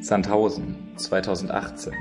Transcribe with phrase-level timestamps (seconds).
[0.00, 1.94] Sandhausen, 2018.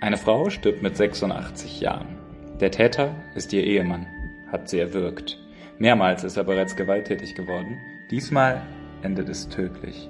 [0.00, 2.18] Eine Frau stirbt mit 86 Jahren.
[2.60, 4.06] Der Täter ist ihr Ehemann,
[4.52, 5.38] hat sie erwürgt.
[5.78, 7.78] Mehrmals ist er bereits gewalttätig geworden.
[8.10, 8.62] Diesmal
[9.02, 10.08] endet es tödlich.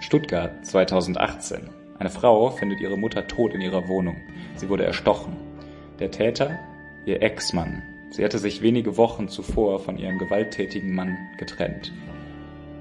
[0.00, 1.70] Stuttgart, 2018.
[1.98, 4.16] Eine Frau findet ihre Mutter tot in ihrer Wohnung.
[4.56, 5.36] Sie wurde erstochen.
[6.00, 6.58] Der Täter,
[7.06, 7.82] ihr Ex-Mann.
[8.10, 11.92] Sie hatte sich wenige Wochen zuvor von ihrem gewalttätigen Mann getrennt.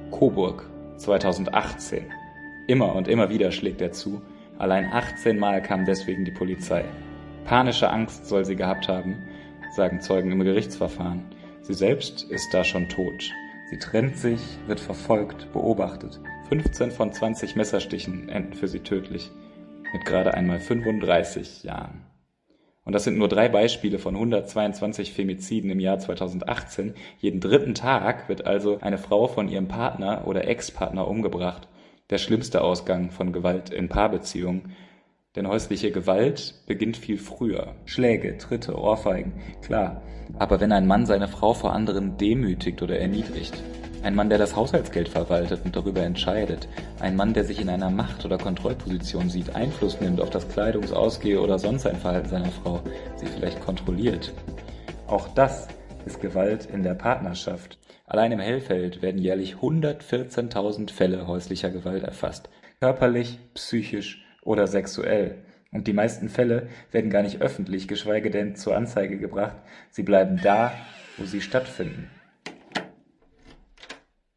[0.10, 0.68] Coburg,
[0.98, 2.06] 2018.
[2.72, 4.22] Immer und immer wieder schlägt er zu.
[4.58, 6.86] Allein 18 Mal kam deswegen die Polizei.
[7.44, 9.18] Panische Angst soll sie gehabt haben,
[9.76, 11.26] sagen Zeugen im Gerichtsverfahren.
[11.64, 13.30] Sie selbst ist da schon tot.
[13.70, 16.22] Sie trennt sich, wird verfolgt, beobachtet.
[16.48, 19.32] 15 von 20 Messerstichen enden für sie tödlich.
[19.92, 22.06] Mit gerade einmal 35 Jahren.
[22.86, 26.94] Und das sind nur drei Beispiele von 122 Femiziden im Jahr 2018.
[27.20, 31.68] Jeden dritten Tag wird also eine Frau von ihrem Partner oder Ex-Partner umgebracht
[32.12, 34.76] der schlimmste Ausgang von Gewalt in Paarbeziehungen.
[35.36, 37.74] Denn häusliche Gewalt beginnt viel früher.
[37.86, 40.02] Schläge, Tritte, Ohrfeigen, klar.
[40.38, 43.64] Aber wenn ein Mann seine Frau vor anderen demütigt oder erniedrigt,
[44.04, 46.68] ein Mann, der das Haushaltsgeld verwaltet und darüber entscheidet,
[47.00, 50.92] ein Mann, der sich in einer Macht- oder Kontrollposition sieht, Einfluss nimmt auf das Kleidungs-,
[50.92, 52.82] Ausgehe oder sonst ein Verhalten seiner Frau,
[53.16, 54.34] sie vielleicht kontrolliert.
[55.08, 55.68] Auch das
[56.06, 57.78] ist Gewalt in der Partnerschaft.
[58.12, 62.50] Allein im Hellfeld werden jährlich 114.000 Fälle häuslicher Gewalt erfasst,
[62.82, 65.46] körperlich, psychisch oder sexuell.
[65.72, 69.56] Und die meisten Fälle werden gar nicht öffentlich, geschweige denn zur Anzeige gebracht.
[69.92, 70.74] Sie bleiben da,
[71.16, 72.12] wo sie stattfinden.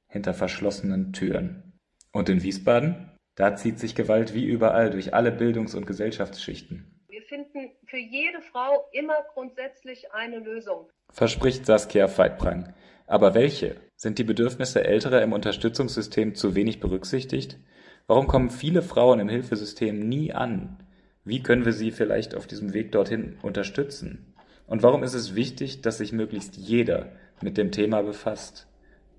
[0.06, 1.72] Hinter verschlossenen Türen.
[2.12, 3.10] Und in Wiesbaden?
[3.34, 7.02] Da zieht sich Gewalt wie überall durch alle Bildungs- und Gesellschaftsschichten.
[7.08, 10.88] Wir finden für jede Frau immer grundsätzlich eine Lösung.
[11.10, 12.72] Verspricht Saskia Veitprang.
[13.06, 13.76] Aber welche?
[13.96, 17.58] Sind die Bedürfnisse Älterer im Unterstützungssystem zu wenig berücksichtigt?
[18.06, 20.78] Warum kommen viele Frauen im Hilfesystem nie an?
[21.24, 24.34] Wie können wir sie vielleicht auf diesem Weg dorthin unterstützen?
[24.66, 27.12] Und warum ist es wichtig, dass sich möglichst jeder
[27.42, 28.66] mit dem Thema befasst?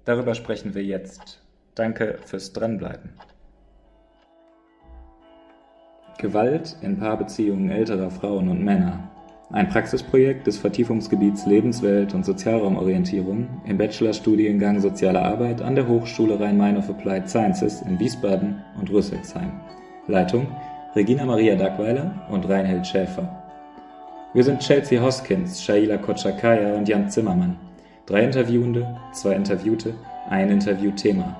[0.03, 1.41] Darüber sprechen wir jetzt.
[1.73, 3.13] Danke fürs Dranbleiben.
[6.17, 9.11] Gewalt in Paarbeziehungen älterer Frauen und Männer
[9.51, 16.77] ein Praxisprojekt des Vertiefungsgebiets Lebenswelt und Sozialraumorientierung im Bachelorstudiengang Soziale Arbeit an der Hochschule Rhein-Main
[16.77, 19.51] of Applied Sciences in Wiesbaden und Rüsselsheim.
[20.07, 20.47] Leitung
[20.95, 23.43] Regina Maria Dagweiler und Reinhold Schäfer.
[24.33, 27.57] Wir sind Chelsea Hoskins, Shaila Kotschakaya und Jan Zimmermann.
[28.05, 29.93] Drei Interviewende, zwei Interviewte,
[30.29, 31.35] ein Interviewthema.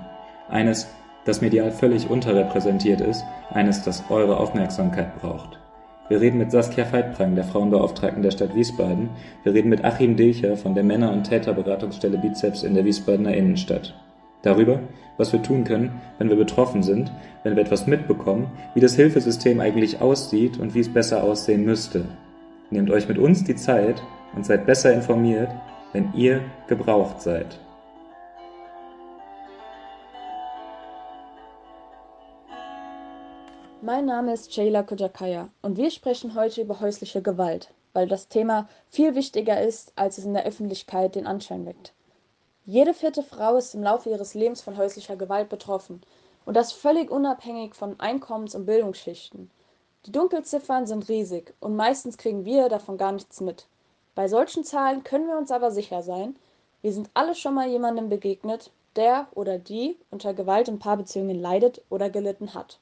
[0.48, 0.86] Eines,
[1.24, 5.58] das medial völlig unterrepräsentiert ist, eines, das eure Aufmerksamkeit braucht.
[6.08, 9.10] Wir reden mit Saskia Veitprang, der Frauenbeauftragten der Stadt Wiesbaden.
[9.42, 13.92] Wir reden mit Achim Dilcher von der Männer- und Täterberatungsstelle Bizeps in der Wiesbadener Innenstadt.
[14.42, 14.78] Darüber,
[15.16, 17.10] was wir tun können, wenn wir betroffen sind,
[17.42, 22.04] wenn wir etwas mitbekommen, wie das Hilfesystem eigentlich aussieht und wie es besser aussehen müsste.
[22.70, 24.00] Nehmt euch mit uns die Zeit
[24.36, 25.50] und seid besser informiert,
[25.92, 27.58] wenn ihr gebraucht seid.
[33.86, 38.68] Mein Name ist Sheila Kojakaya und wir sprechen heute über häusliche Gewalt, weil das Thema
[38.90, 41.92] viel wichtiger ist, als es in der Öffentlichkeit den Anschein weckt.
[42.64, 46.00] Jede vierte Frau ist im Laufe ihres Lebens von häuslicher Gewalt betroffen
[46.46, 49.52] und das völlig unabhängig von Einkommens- und Bildungsschichten.
[50.04, 53.68] Die Dunkelziffern sind riesig und meistens kriegen wir davon gar nichts mit.
[54.16, 56.34] Bei solchen Zahlen können wir uns aber sicher sein,
[56.82, 61.82] wir sind alle schon mal jemandem begegnet, der oder die unter Gewalt in Paarbeziehungen leidet
[61.88, 62.80] oder gelitten hat.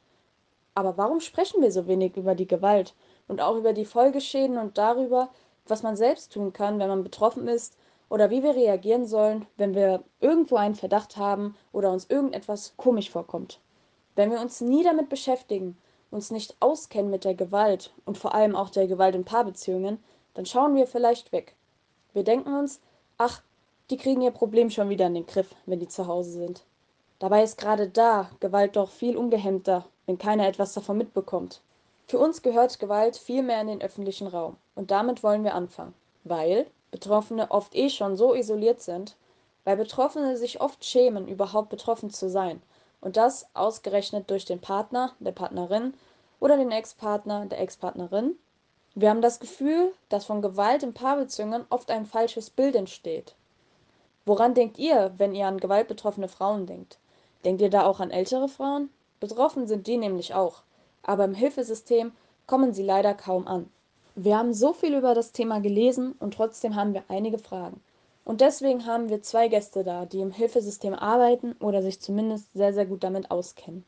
[0.77, 2.95] Aber warum sprechen wir so wenig über die Gewalt
[3.29, 5.31] und auch über die Folgeschäden und darüber,
[5.67, 7.77] was man selbst tun kann, wenn man betroffen ist
[8.09, 13.11] oder wie wir reagieren sollen, wenn wir irgendwo einen Verdacht haben oder uns irgendetwas komisch
[13.11, 13.61] vorkommt?
[14.17, 15.77] Wenn wir uns nie damit beschäftigen,
[16.11, 20.03] uns nicht auskennen mit der Gewalt und vor allem auch der Gewalt in Paarbeziehungen,
[20.35, 21.55] dann schauen wir vielleicht weg.
[22.13, 22.81] Wir denken uns,
[23.19, 23.43] ach,
[23.91, 26.65] die kriegen ihr Problem schon wieder in den Griff, wenn die zu Hause sind.
[27.19, 31.61] Dabei ist gerade da Gewalt doch viel ungehemmter wenn keiner etwas davon mitbekommt.
[32.07, 34.57] Für uns gehört Gewalt viel mehr in den öffentlichen Raum.
[34.75, 35.95] Und damit wollen wir anfangen.
[36.25, 39.17] Weil Betroffene oft eh schon so isoliert sind,
[39.65, 42.63] weil Betroffene sich oft schämen, überhaupt betroffen zu sein.
[43.01, 45.95] Und das ausgerechnet durch den Partner, der Partnerin
[46.41, 48.37] oder den Ex-Partner, der Ex-Partnerin.
[48.95, 53.35] Wir haben das Gefühl, dass von Gewalt in Paarbeziehungen oft ein falsches Bild entsteht.
[54.25, 56.99] Woran denkt ihr, wenn ihr an gewaltbetroffene Frauen denkt?
[57.45, 58.89] Denkt ihr da auch an ältere Frauen?
[59.27, 60.63] Betroffen sind die nämlich auch,
[61.03, 62.13] aber im Hilfesystem
[62.47, 63.71] kommen sie leider kaum an.
[64.17, 67.81] Wir haben so viel über das Thema gelesen und trotzdem haben wir einige Fragen.
[68.25, 72.73] Und deswegen haben wir zwei Gäste da, die im Hilfesystem arbeiten oder sich zumindest sehr,
[72.73, 73.85] sehr gut damit auskennen.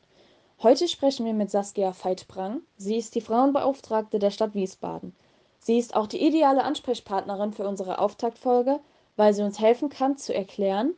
[0.63, 2.61] Heute sprechen wir mit Saskia Veitbrang.
[2.77, 5.15] Sie ist die Frauenbeauftragte der Stadt Wiesbaden.
[5.59, 8.79] Sie ist auch die ideale Ansprechpartnerin für unsere Auftaktfolge,
[9.17, 10.93] weil sie uns helfen kann zu erklären,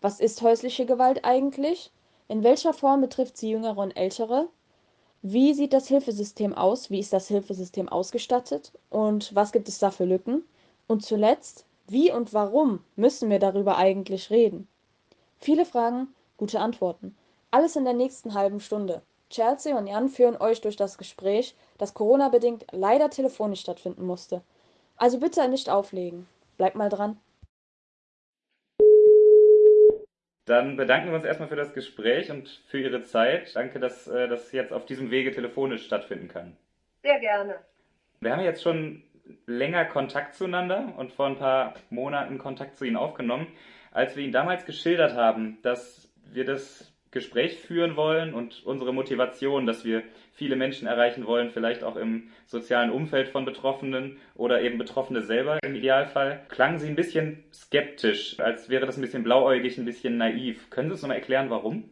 [0.00, 1.90] was ist häusliche Gewalt eigentlich,
[2.28, 4.48] in welcher Form betrifft sie Jüngere und Ältere,
[5.22, 9.90] wie sieht das Hilfesystem aus, wie ist das Hilfesystem ausgestattet und was gibt es da
[9.90, 10.44] für Lücken
[10.86, 14.68] und zuletzt, wie und warum müssen wir darüber eigentlich reden?
[15.38, 17.16] Viele Fragen, gute Antworten.
[17.50, 19.02] Alles in der nächsten halben Stunde.
[19.30, 24.42] Chelsea und Jan führen euch durch das Gespräch, das Corona-bedingt leider telefonisch stattfinden musste.
[24.96, 26.28] Also bitte nicht auflegen.
[26.56, 27.18] Bleibt mal dran.
[30.46, 33.54] Dann bedanken wir uns erstmal für das Gespräch und für Ihre Zeit.
[33.56, 36.56] Danke, dass äh, das jetzt auf diesem Wege telefonisch stattfinden kann.
[37.02, 37.56] Sehr gerne.
[38.20, 39.02] Wir haben jetzt schon
[39.46, 43.48] länger Kontakt zueinander und vor ein paar Monaten Kontakt zu Ihnen aufgenommen.
[43.90, 49.66] Als wir Ihnen damals geschildert haben, dass wir das Gespräch führen wollen und unsere Motivation,
[49.66, 54.78] dass wir viele Menschen erreichen wollen, vielleicht auch im sozialen Umfeld von Betroffenen oder eben
[54.78, 59.78] Betroffene selber im Idealfall, klangen Sie ein bisschen skeptisch, als wäre das ein bisschen blauäugig,
[59.78, 60.68] ein bisschen naiv.
[60.70, 61.90] Können Sie uns nochmal erklären, warum?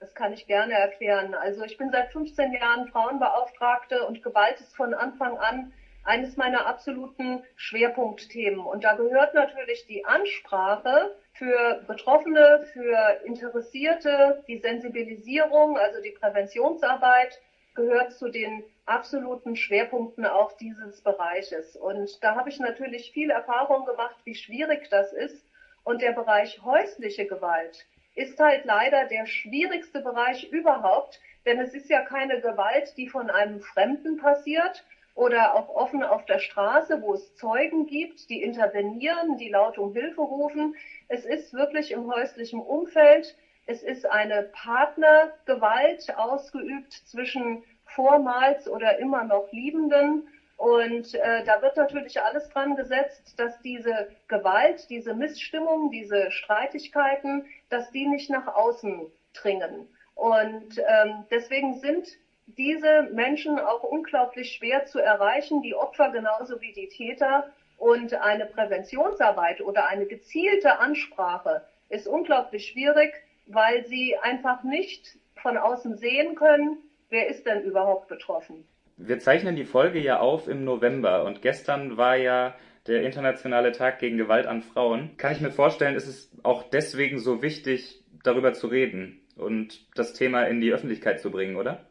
[0.00, 1.34] Das kann ich gerne erklären.
[1.34, 5.72] Also ich bin seit 15 Jahren Frauenbeauftragte und Gewalt ist von Anfang an
[6.04, 8.60] eines meiner absoluten Schwerpunktthemen.
[8.60, 17.40] Und da gehört natürlich die Ansprache für Betroffene, für Interessierte, die Sensibilisierung, also die Präventionsarbeit
[17.74, 21.74] gehört zu den absoluten Schwerpunkten auch dieses Bereiches.
[21.76, 25.44] Und da habe ich natürlich viel Erfahrung gemacht, wie schwierig das ist.
[25.82, 27.84] Und der Bereich häusliche Gewalt
[28.14, 33.28] ist halt leider der schwierigste Bereich überhaupt, denn es ist ja keine Gewalt, die von
[33.28, 39.36] einem Fremden passiert, oder auch offen auf der Straße, wo es Zeugen gibt, die intervenieren,
[39.38, 40.74] die laut um Hilfe rufen.
[41.08, 43.36] Es ist wirklich im häuslichen Umfeld.
[43.66, 50.28] Es ist eine Partnergewalt ausgeübt zwischen vormals oder immer noch Liebenden.
[50.56, 57.44] Und äh, da wird natürlich alles dran gesetzt, dass diese Gewalt, diese Missstimmung, diese Streitigkeiten,
[57.70, 59.88] dass die nicht nach außen dringen.
[60.14, 62.08] Und ähm, deswegen sind
[62.46, 67.50] diese Menschen auch unglaublich schwer zu erreichen, die Opfer genauso wie die Täter.
[67.76, 73.12] Und eine Präventionsarbeit oder eine gezielte Ansprache ist unglaublich schwierig,
[73.46, 76.78] weil sie einfach nicht von außen sehen können,
[77.10, 78.66] wer ist denn überhaupt betroffen.
[78.96, 82.54] Wir zeichnen die Folge ja auf im November und gestern war ja
[82.86, 85.16] der internationale Tag gegen Gewalt an Frauen.
[85.16, 90.12] Kann ich mir vorstellen, ist es auch deswegen so wichtig, darüber zu reden und das
[90.14, 91.86] Thema in die Öffentlichkeit zu bringen, oder?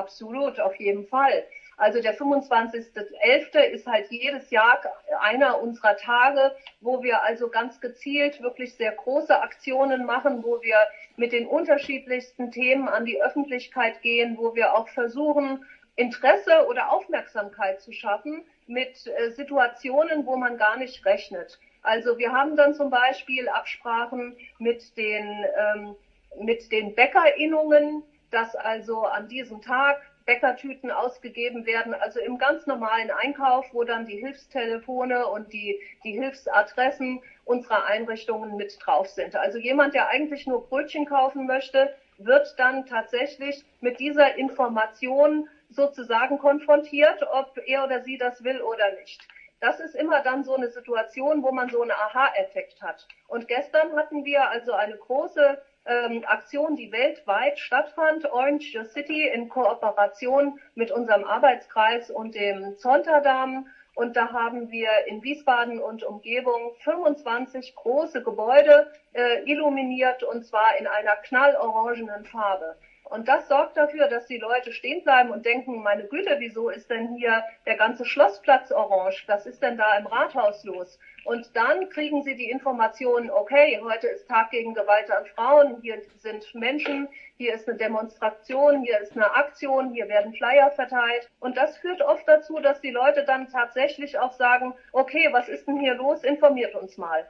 [0.00, 1.44] Absolut, auf jeden Fall.
[1.76, 3.58] Also der 25.11.
[3.70, 4.80] ist halt jedes Jahr
[5.20, 10.76] einer unserer Tage, wo wir also ganz gezielt wirklich sehr große Aktionen machen, wo wir
[11.16, 15.66] mit den unterschiedlichsten Themen an die Öffentlichkeit gehen, wo wir auch versuchen,
[15.96, 21.58] Interesse oder Aufmerksamkeit zu schaffen mit äh, Situationen, wo man gar nicht rechnet.
[21.82, 25.94] Also wir haben dann zum Beispiel Absprachen mit den, ähm,
[26.40, 33.10] mit den Bäckerinnungen, dass also an diesem Tag Bäckertüten ausgegeben werden, also im ganz normalen
[33.10, 39.34] Einkauf, wo dann die Hilfstelefone und die, die Hilfsadressen unserer Einrichtungen mit drauf sind.
[39.34, 46.38] Also jemand, der eigentlich nur Brötchen kaufen möchte, wird dann tatsächlich mit dieser Information sozusagen
[46.38, 49.20] konfrontiert, ob er oder sie das will oder nicht.
[49.60, 53.06] Das ist immer dann so eine Situation, wo man so einen Aha-Effekt hat.
[53.28, 55.60] Und gestern hatten wir also eine große
[55.90, 62.78] ähm, Aktion, die weltweit stattfand, Orange Your City in Kooperation mit unserem Arbeitskreis und dem
[62.78, 63.66] Zonterdam.
[63.96, 70.78] Und da haben wir in Wiesbaden und Umgebung 25 große Gebäude äh, illuminiert und zwar
[70.78, 72.76] in einer knallorangenen Farbe.
[73.10, 76.88] Und das sorgt dafür, dass die Leute stehen bleiben und denken, meine Güte, wieso ist
[76.90, 79.24] denn hier der ganze Schlossplatz orange?
[79.26, 80.96] Was ist denn da im Rathaus los?
[81.24, 86.00] Und dann kriegen sie die Information, okay, heute ist Tag gegen Gewalt an Frauen, hier
[86.18, 91.28] sind Menschen, hier ist eine Demonstration, hier ist eine Aktion, hier werden Flyer verteilt.
[91.40, 95.66] Und das führt oft dazu, dass die Leute dann tatsächlich auch sagen, okay, was ist
[95.66, 96.22] denn hier los?
[96.22, 97.28] Informiert uns mal.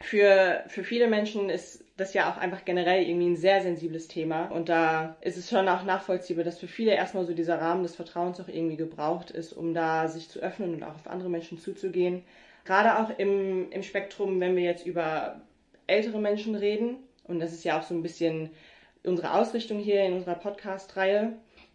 [0.00, 4.46] Für, für viele Menschen ist das ja auch einfach generell irgendwie ein sehr sensibles Thema.
[4.46, 7.96] Und da ist es schon auch nachvollziehbar, dass für viele erstmal so dieser Rahmen des
[7.96, 11.58] Vertrauens auch irgendwie gebraucht ist, um da sich zu öffnen und auch auf andere Menschen
[11.58, 12.22] zuzugehen.
[12.64, 15.40] Gerade auch im, im Spektrum, wenn wir jetzt über
[15.86, 18.50] ältere Menschen reden, und das ist ja auch so ein bisschen
[19.02, 21.32] unsere Ausrichtung hier in unserer Podcast-Reihe,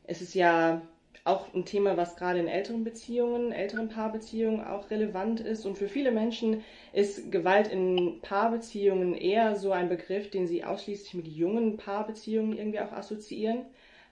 [0.08, 0.82] ist es ja
[1.24, 5.66] auch ein Thema, was gerade in älteren Beziehungen, älteren Paarbeziehungen auch relevant ist.
[5.66, 6.64] Und für viele Menschen
[6.94, 12.80] ist Gewalt in Paarbeziehungen eher so ein Begriff, den sie ausschließlich mit jungen Paarbeziehungen irgendwie
[12.80, 13.66] auch assoziieren.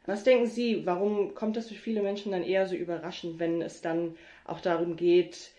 [0.06, 3.82] Was denken Sie, warum kommt das für viele Menschen dann eher so überraschend, wenn es
[3.82, 5.52] dann auch darum geht,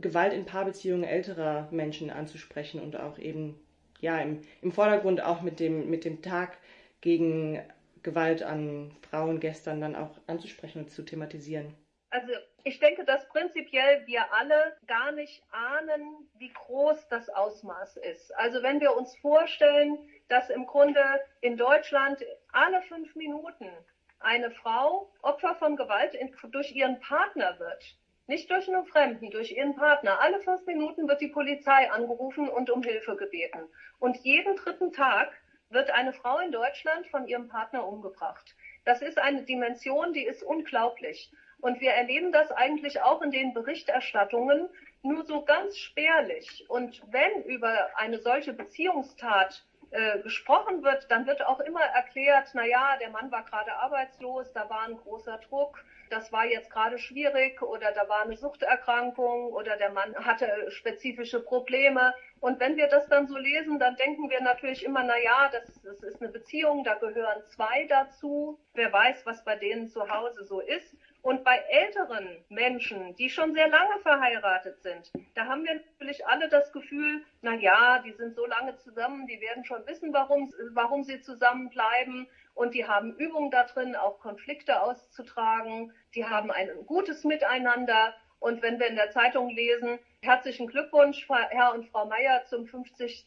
[0.00, 3.58] Gewalt in Paarbeziehungen älterer Menschen anzusprechen und auch eben
[4.00, 6.56] ja im, im Vordergrund auch mit dem, mit dem Tag
[7.00, 7.60] gegen
[8.02, 11.74] Gewalt an Frauen gestern dann auch anzusprechen und zu thematisieren?
[12.10, 12.32] Also
[12.64, 18.36] ich denke, dass prinzipiell wir alle gar nicht ahnen, wie groß das Ausmaß ist.
[18.36, 19.96] Also wenn wir uns vorstellen,
[20.28, 21.02] dass im Grunde
[21.40, 23.70] in Deutschland alle fünf Minuten
[24.18, 26.16] eine Frau Opfer von Gewalt
[26.50, 30.20] durch ihren Partner wird, nicht durch einen Fremden, durch ihren Partner.
[30.20, 33.68] Alle fünf Minuten wird die Polizei angerufen und um Hilfe gebeten.
[33.98, 35.32] Und jeden dritten Tag
[35.70, 38.54] wird eine Frau in Deutschland von ihrem Partner umgebracht.
[38.84, 41.30] Das ist eine Dimension, die ist unglaublich.
[41.60, 44.68] Und wir erleben das eigentlich auch in den Berichterstattungen
[45.02, 46.64] nur so ganz spärlich.
[46.68, 52.64] Und wenn über eine solche Beziehungstat äh, gesprochen wird, dann wird auch immer erklärt, na
[52.64, 56.98] ja, der Mann war gerade arbeitslos, da war ein großer Druck, das war jetzt gerade
[56.98, 62.14] schwierig oder da war eine Suchterkrankung oder der Mann hatte spezifische Probleme.
[62.40, 65.80] Und wenn wir das dann so lesen, dann denken wir natürlich immer, na ja, das,
[65.82, 68.58] das ist eine Beziehung, da gehören zwei dazu.
[68.74, 70.96] Wer weiß, was bei denen zu Hause so ist.
[71.22, 76.48] Und bei älteren Menschen, die schon sehr lange verheiratet sind, da haben wir natürlich alle
[76.48, 81.04] das Gefühl, na ja, die sind so lange zusammen, die werden schon wissen, warum, warum
[81.04, 82.26] sie zusammenbleiben.
[82.54, 85.92] Und die haben Übung da drin, auch Konflikte auszutragen.
[86.14, 88.14] Die haben ein gutes Miteinander.
[88.38, 93.26] Und wenn wir in der Zeitung lesen, herzlichen Glückwunsch, Herr und Frau Meier, zum 50.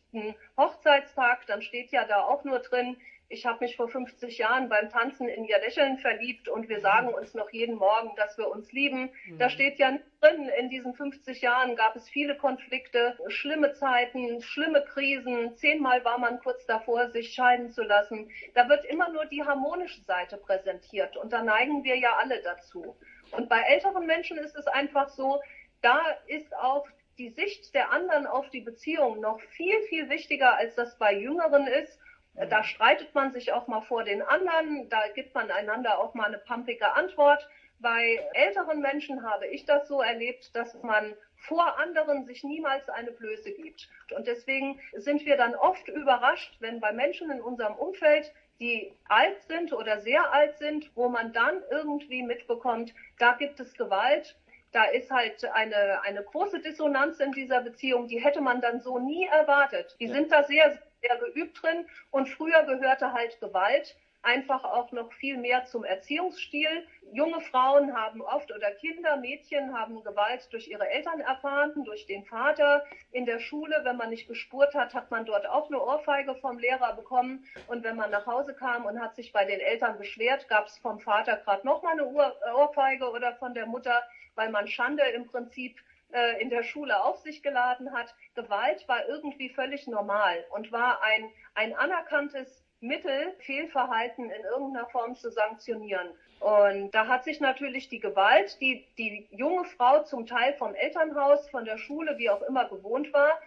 [0.58, 2.98] Hochzeitstag, dann steht ja da auch nur drin,
[3.34, 7.13] ich habe mich vor 50 Jahren beim Tanzen in ihr Lächeln verliebt und wir sagen
[7.13, 9.12] uns noch jeden Morgen, dass wir uns lieben.
[9.25, 9.40] Mhm.
[9.40, 14.86] Da steht ja drin, in diesen 50 Jahren gab es viele Konflikte, schlimme Zeiten, schlimme
[14.86, 15.58] Krisen.
[15.58, 18.30] Zehnmal war man kurz davor, sich scheiden zu lassen.
[18.54, 22.96] Da wird immer nur die harmonische Seite präsentiert und da neigen wir ja alle dazu.
[23.32, 25.42] Und bei älteren Menschen ist es einfach so,
[25.82, 26.88] da ist auch
[27.18, 31.68] die Sicht der anderen auf die Beziehung noch viel, viel wichtiger, als das bei Jüngeren
[31.68, 32.00] ist.
[32.36, 36.25] Da streitet man sich auch mal vor den anderen, da gibt man einander auch mal
[36.25, 37.48] eine pumpige Antwort.
[37.80, 43.12] Bei älteren Menschen habe ich das so erlebt, dass man vor anderen sich niemals eine
[43.12, 43.90] Blöße gibt.
[44.16, 49.42] Und deswegen sind wir dann oft überrascht, wenn bei Menschen in unserem Umfeld, die alt
[49.44, 54.36] sind oder sehr alt sind, wo man dann irgendwie mitbekommt, da gibt es Gewalt,
[54.72, 58.98] da ist halt eine, eine große Dissonanz in dieser Beziehung, die hätte man dann so
[58.98, 59.96] nie erwartet.
[60.00, 65.12] Die sind da sehr, sehr geübt drin und früher gehörte halt Gewalt einfach auch noch
[65.12, 66.88] viel mehr zum Erziehungsstil.
[67.12, 72.24] Junge Frauen haben oft oder Kinder, Mädchen haben Gewalt durch ihre Eltern erfahren, durch den
[72.24, 72.86] Vater.
[73.12, 76.58] In der Schule, wenn man nicht gespurt hat, hat man dort auch eine Ohrfeige vom
[76.58, 77.46] Lehrer bekommen.
[77.68, 80.78] Und wenn man nach Hause kam und hat sich bei den Eltern beschwert, gab es
[80.78, 82.08] vom Vater gerade noch mal eine
[82.56, 84.04] Ohrfeige oder von der Mutter,
[84.36, 85.80] weil man Schande im Prinzip
[86.13, 88.13] äh, in der Schule auf sich geladen hat.
[88.36, 95.15] Gewalt war irgendwie völlig normal und war ein, ein anerkanntes Mittel, Fehlverhalten in irgendeiner Form
[95.15, 96.10] zu sanktionieren.
[96.39, 101.50] Und da hat sich natürlich die Gewalt, die die junge Frau zum Teil vom Elternhaus,
[101.50, 103.39] von der Schule, wie auch immer gewohnt war,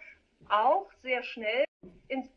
[0.49, 1.65] auch sehr schnell
[2.07, 2.27] in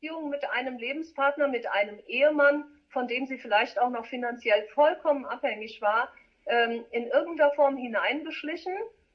[0.00, 5.24] Beziehung mit einem Lebenspartner, mit einem Ehemann, von dem sie vielleicht auch noch finanziell vollkommen
[5.24, 6.12] abhängig war,
[6.46, 8.74] ähm, in irgendeiner Form hineingeschlichen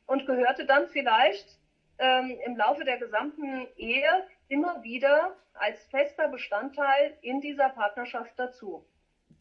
[0.10, 1.60] und gehörte dann vielleicht
[2.00, 4.10] ähm, im Laufe der gesamten Ehe
[4.48, 8.84] immer wieder als fester Bestandteil in dieser Partnerschaft dazu.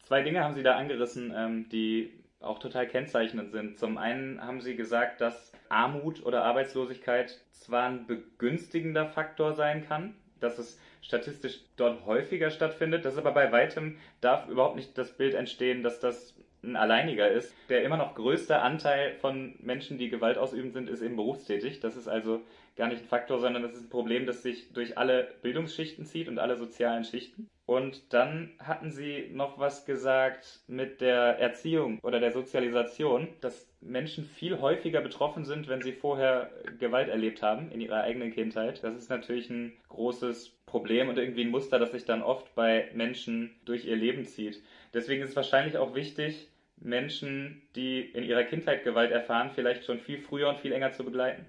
[0.03, 3.79] Zwei Dinge haben Sie da angerissen, ähm, die auch total kennzeichnend sind.
[3.79, 10.15] Zum einen haben Sie gesagt, dass Armut oder Arbeitslosigkeit zwar ein begünstigender Faktor sein kann,
[10.39, 15.33] dass es statistisch dort häufiger stattfindet, dass aber bei weitem darf überhaupt nicht das Bild
[15.33, 17.53] entstehen, dass das ein Alleiniger ist.
[17.69, 21.79] Der immer noch größte Anteil von Menschen, die Gewalt ausüben sind, ist eben berufstätig.
[21.79, 22.41] Das ist also
[22.75, 26.27] gar nicht ein Faktor, sondern das ist ein Problem, das sich durch alle Bildungsschichten zieht
[26.27, 27.49] und alle sozialen Schichten.
[27.65, 34.25] Und dann hatten Sie noch was gesagt mit der Erziehung oder der Sozialisation, dass Menschen
[34.25, 36.49] viel häufiger betroffen sind, wenn sie vorher
[36.79, 38.83] Gewalt erlebt haben in ihrer eigenen Kindheit.
[38.83, 42.89] Das ist natürlich ein großes Problem und irgendwie ein Muster, das sich dann oft bei
[42.93, 44.61] Menschen durch ihr Leben zieht.
[44.93, 46.48] Deswegen ist es wahrscheinlich auch wichtig,
[46.81, 51.03] Menschen, die in ihrer Kindheit Gewalt erfahren, vielleicht schon viel früher und viel enger zu
[51.03, 51.45] begleiten.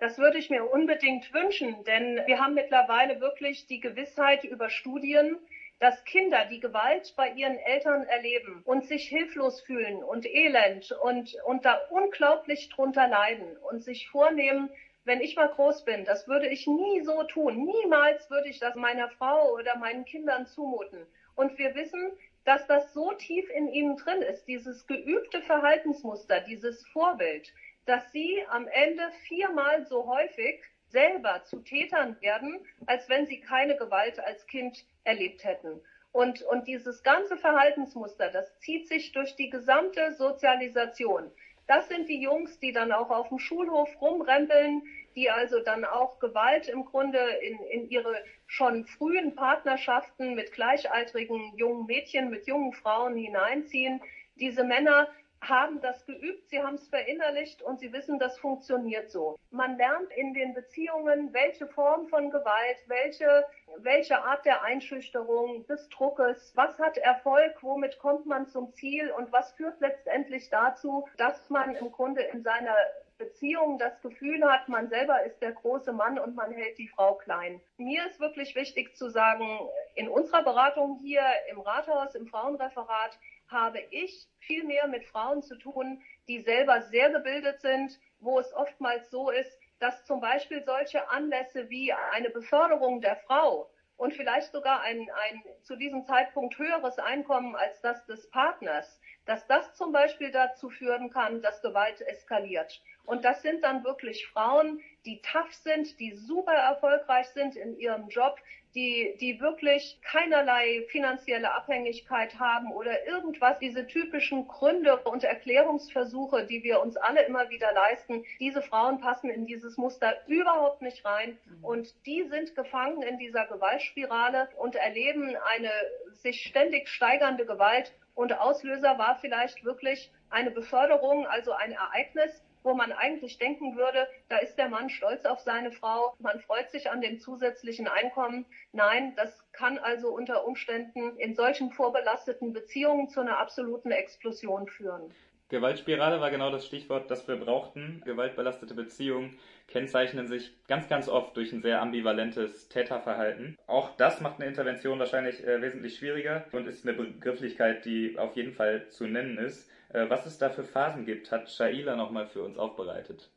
[0.00, 5.36] Das würde ich mir unbedingt wünschen, denn wir haben mittlerweile wirklich die Gewissheit über Studien,
[5.78, 11.36] dass Kinder, die Gewalt bei ihren Eltern erleben und sich hilflos fühlen und elend und,
[11.46, 14.70] und da unglaublich drunter leiden und sich vornehmen,
[15.04, 17.64] wenn ich mal groß bin, das würde ich nie so tun.
[17.64, 21.06] Niemals würde ich das meiner Frau oder meinen Kindern zumuten.
[21.34, 22.12] Und wir wissen,
[22.44, 27.52] dass das so tief in ihnen drin ist, dieses geübte Verhaltensmuster, dieses Vorbild,
[27.86, 33.76] dass sie am Ende viermal so häufig selber zu Tätern werden, als wenn sie keine
[33.76, 35.80] Gewalt als Kind erlebt hätten.
[36.12, 41.30] Und, und dieses ganze Verhaltensmuster, das zieht sich durch die gesamte Sozialisation.
[41.66, 44.82] Das sind die Jungs, die dann auch auf dem Schulhof rumrempeln,
[45.14, 48.14] die also dann auch Gewalt im Grunde in, in ihre
[48.46, 54.00] schon frühen Partnerschaften mit gleichaltrigen jungen Mädchen, mit jungen Frauen hineinziehen.
[54.36, 55.08] Diese Männer
[55.42, 59.38] haben das geübt, sie haben es verinnerlicht und sie wissen, das funktioniert so.
[59.50, 63.44] Man lernt in den Beziehungen, welche Form von Gewalt, welche,
[63.78, 69.32] welche Art der Einschüchterung, des Druckes, was hat Erfolg, womit kommt man zum Ziel und
[69.32, 72.76] was führt letztendlich dazu, dass man im Grunde in seiner
[73.18, 77.14] Beziehung das Gefühl hat, man selber ist der große Mann und man hält die Frau
[77.14, 77.60] klein.
[77.76, 79.60] Mir ist wirklich wichtig zu sagen,
[79.94, 83.18] in unserer Beratung hier im Rathaus, im Frauenreferat,
[83.52, 88.52] habe ich viel mehr mit Frauen zu tun, die selber sehr gebildet sind, wo es
[88.54, 94.52] oftmals so ist, dass zum Beispiel solche Anlässe wie eine Beförderung der Frau und vielleicht
[94.52, 99.92] sogar ein, ein zu diesem Zeitpunkt höheres Einkommen als das des Partners, dass das zum
[99.92, 102.82] Beispiel dazu führen kann, dass Gewalt eskaliert.
[103.04, 108.08] Und das sind dann wirklich Frauen, die tough sind, die super erfolgreich sind in ihrem
[108.08, 108.38] Job,
[108.74, 116.62] die, die wirklich keinerlei finanzielle Abhängigkeit haben oder irgendwas, diese typischen Gründe und Erklärungsversuche, die
[116.62, 121.38] wir uns alle immer wieder leisten, diese Frauen passen in dieses Muster überhaupt nicht rein
[121.44, 121.64] mhm.
[121.64, 125.70] und die sind gefangen in dieser Gewaltspirale und erleben eine
[126.12, 132.74] sich ständig steigernde Gewalt und Auslöser war vielleicht wirklich eine Beförderung, also ein Ereignis, wo
[132.74, 136.90] man eigentlich denken würde, da ist der Mann stolz auf seine Frau, man freut sich
[136.90, 138.46] an dem zusätzlichen Einkommen.
[138.72, 145.12] Nein, das kann also unter Umständen in solchen vorbelasteten Beziehungen zu einer absoluten Explosion führen.
[145.52, 148.00] Gewaltspirale war genau das Stichwort, das wir brauchten.
[148.06, 153.58] Gewaltbelastete Beziehungen kennzeichnen sich ganz, ganz oft durch ein sehr ambivalentes Täterverhalten.
[153.66, 158.34] Auch das macht eine Intervention wahrscheinlich äh, wesentlich schwieriger und ist eine Begrifflichkeit, die auf
[158.34, 159.70] jeden Fall zu nennen ist.
[159.92, 163.30] Äh, was es da für Phasen gibt, hat Shaila nochmal für uns aufbereitet.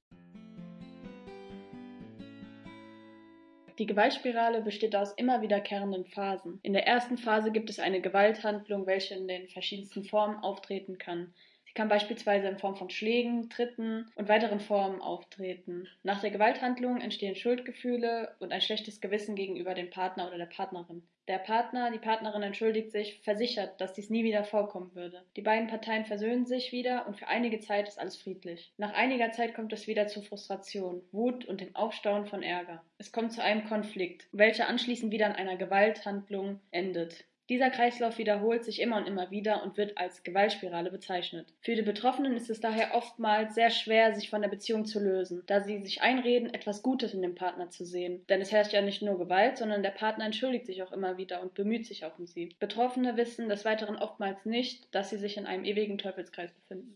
[3.78, 6.60] Die Gewaltspirale besteht aus immer wiederkehrenden Phasen.
[6.64, 11.34] In der ersten Phase gibt es eine Gewalthandlung, welche in den verschiedensten Formen auftreten kann
[11.76, 15.88] kann beispielsweise in Form von Schlägen, Tritten und weiteren Formen auftreten.
[16.04, 21.04] Nach der Gewalthandlung entstehen Schuldgefühle und ein schlechtes Gewissen gegenüber dem Partner oder der Partnerin.
[21.28, 25.24] Der Partner, die Partnerin entschuldigt sich, versichert, dass dies nie wieder vorkommen würde.
[25.36, 28.72] Die beiden Parteien versöhnen sich wieder und für einige Zeit ist alles friedlich.
[28.78, 32.84] Nach einiger Zeit kommt es wieder zu Frustration, Wut und dem Aufstauen von Ärger.
[33.00, 37.26] Es kommt zu einem Konflikt, welcher anschließend wieder in einer Gewalthandlung endet.
[37.48, 41.46] Dieser Kreislauf wiederholt sich immer und immer wieder und wird als Gewaltspirale bezeichnet.
[41.62, 45.44] Für die Betroffenen ist es daher oftmals sehr schwer, sich von der Beziehung zu lösen,
[45.46, 48.26] da sie sich einreden, etwas Gutes in dem Partner zu sehen.
[48.30, 51.40] Denn es herrscht ja nicht nur Gewalt, sondern der Partner entschuldigt sich auch immer wieder
[51.44, 52.50] und bemüht sich auch um sie.
[52.60, 56.96] Betroffene wissen des Weiteren oftmals nicht, dass sie sich in einem ewigen Teufelskreis befinden.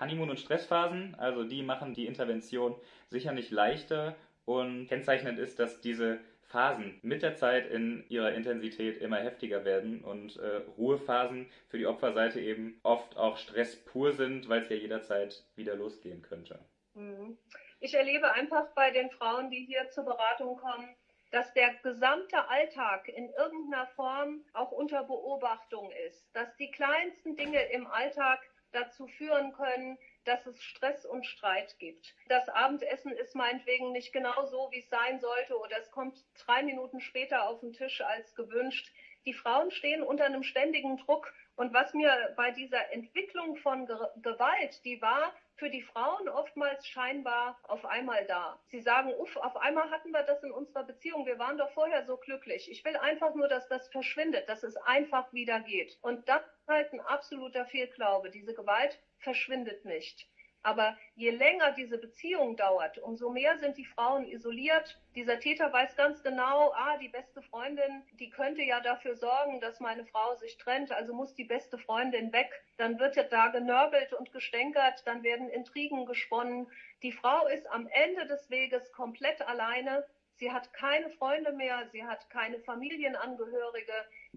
[0.00, 2.74] Honeymoon- und Stressphasen, also die machen die Intervention
[3.10, 6.18] sicher nicht leichter und kennzeichnend ist, dass diese
[6.52, 11.86] Phasen mit der Zeit in ihrer Intensität immer heftiger werden und äh, Ruhephasen für die
[11.86, 16.58] Opferseite eben oft auch Stress pur sind, weil es ja jederzeit wieder losgehen könnte.
[16.94, 17.38] Mhm.
[17.80, 20.88] Ich erlebe einfach bei den Frauen, die hier zur Beratung kommen,
[21.30, 27.62] dass der gesamte Alltag in irgendeiner Form auch unter Beobachtung ist, dass die kleinsten Dinge
[27.72, 28.40] im Alltag
[28.72, 32.14] dazu führen können, dass es Stress und Streit gibt.
[32.28, 36.62] Das Abendessen ist meinetwegen nicht genau so, wie es sein sollte, oder es kommt drei
[36.62, 38.92] Minuten später auf den Tisch als gewünscht.
[39.24, 41.32] Die Frauen stehen unter einem ständigen Druck.
[41.56, 43.86] Und was mir bei dieser Entwicklung von
[44.22, 48.58] Gewalt, die war für die Frauen oftmals scheinbar auf einmal da.
[48.66, 51.26] Sie sagen, uff, auf einmal hatten wir das in unserer Beziehung.
[51.26, 52.70] Wir waren doch vorher so glücklich.
[52.70, 55.98] Ich will einfach nur, dass das verschwindet, dass es einfach wieder geht.
[56.02, 58.30] Und das ist halt ein absoluter Fehlglaube.
[58.30, 60.26] Diese Gewalt verschwindet nicht.
[60.64, 64.98] Aber je länger diese Beziehung dauert, umso mehr sind die Frauen isoliert.
[65.16, 69.80] Dieser Täter weiß ganz genau, ah, die beste Freundin, die könnte ja dafür sorgen, dass
[69.80, 72.50] meine Frau sich trennt, also muss die beste Freundin weg.
[72.76, 76.70] Dann wird da genörgelt und gestänkert, dann werden Intrigen gesponnen.
[77.02, 80.06] Die Frau ist am Ende des Weges komplett alleine
[80.42, 83.92] Sie hat keine Freunde mehr, sie hat keine Familienangehörige,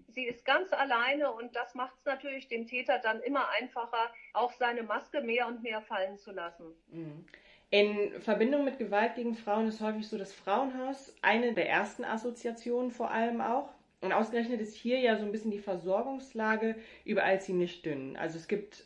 [0.06, 4.52] sie ist ganz alleine und das macht es natürlich dem Täter dann immer einfacher, auch
[4.52, 6.66] seine Maske mehr und mehr fallen zu lassen.
[6.92, 7.26] Mhm.
[7.70, 12.92] In Verbindung mit Gewalt gegen Frauen ist häufig so das Frauenhaus eine der ersten Assoziationen
[12.92, 13.68] vor allem auch.
[14.00, 18.16] Und ausgerechnet ist hier ja so ein bisschen die Versorgungslage überall ziemlich dünn.
[18.16, 18.84] Also es gibt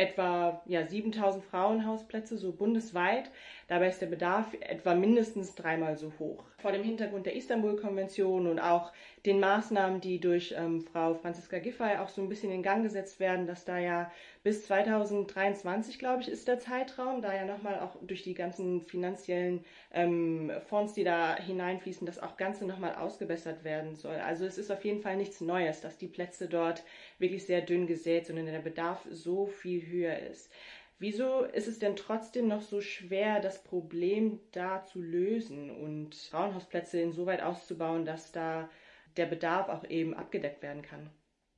[0.00, 3.30] etwa ja, 7000 Frauenhausplätze, so bundesweit.
[3.68, 6.42] Dabei ist der Bedarf etwa mindestens dreimal so hoch.
[6.58, 8.92] Vor dem Hintergrund der Istanbul-Konvention und auch
[9.26, 13.20] den Maßnahmen, die durch ähm, Frau Franziska Giffey auch so ein bisschen in Gang gesetzt
[13.20, 14.10] werden, dass da ja
[14.42, 19.64] bis 2023, glaube ich, ist der Zeitraum, da ja nochmal auch durch die ganzen finanziellen
[19.92, 24.16] ähm, Fonds, die da hineinfließen, das auch Ganze nochmal ausgebessert werden soll.
[24.16, 26.82] Also es ist auf jeden Fall nichts Neues, dass die Plätze dort
[27.20, 30.50] wirklich sehr dünn gesät und der Bedarf so viel höher ist.
[30.98, 37.00] Wieso ist es denn trotzdem noch so schwer, das Problem da zu lösen und Frauenhausplätze
[37.00, 38.68] insoweit auszubauen, dass da
[39.16, 41.10] der Bedarf auch eben abgedeckt werden kann?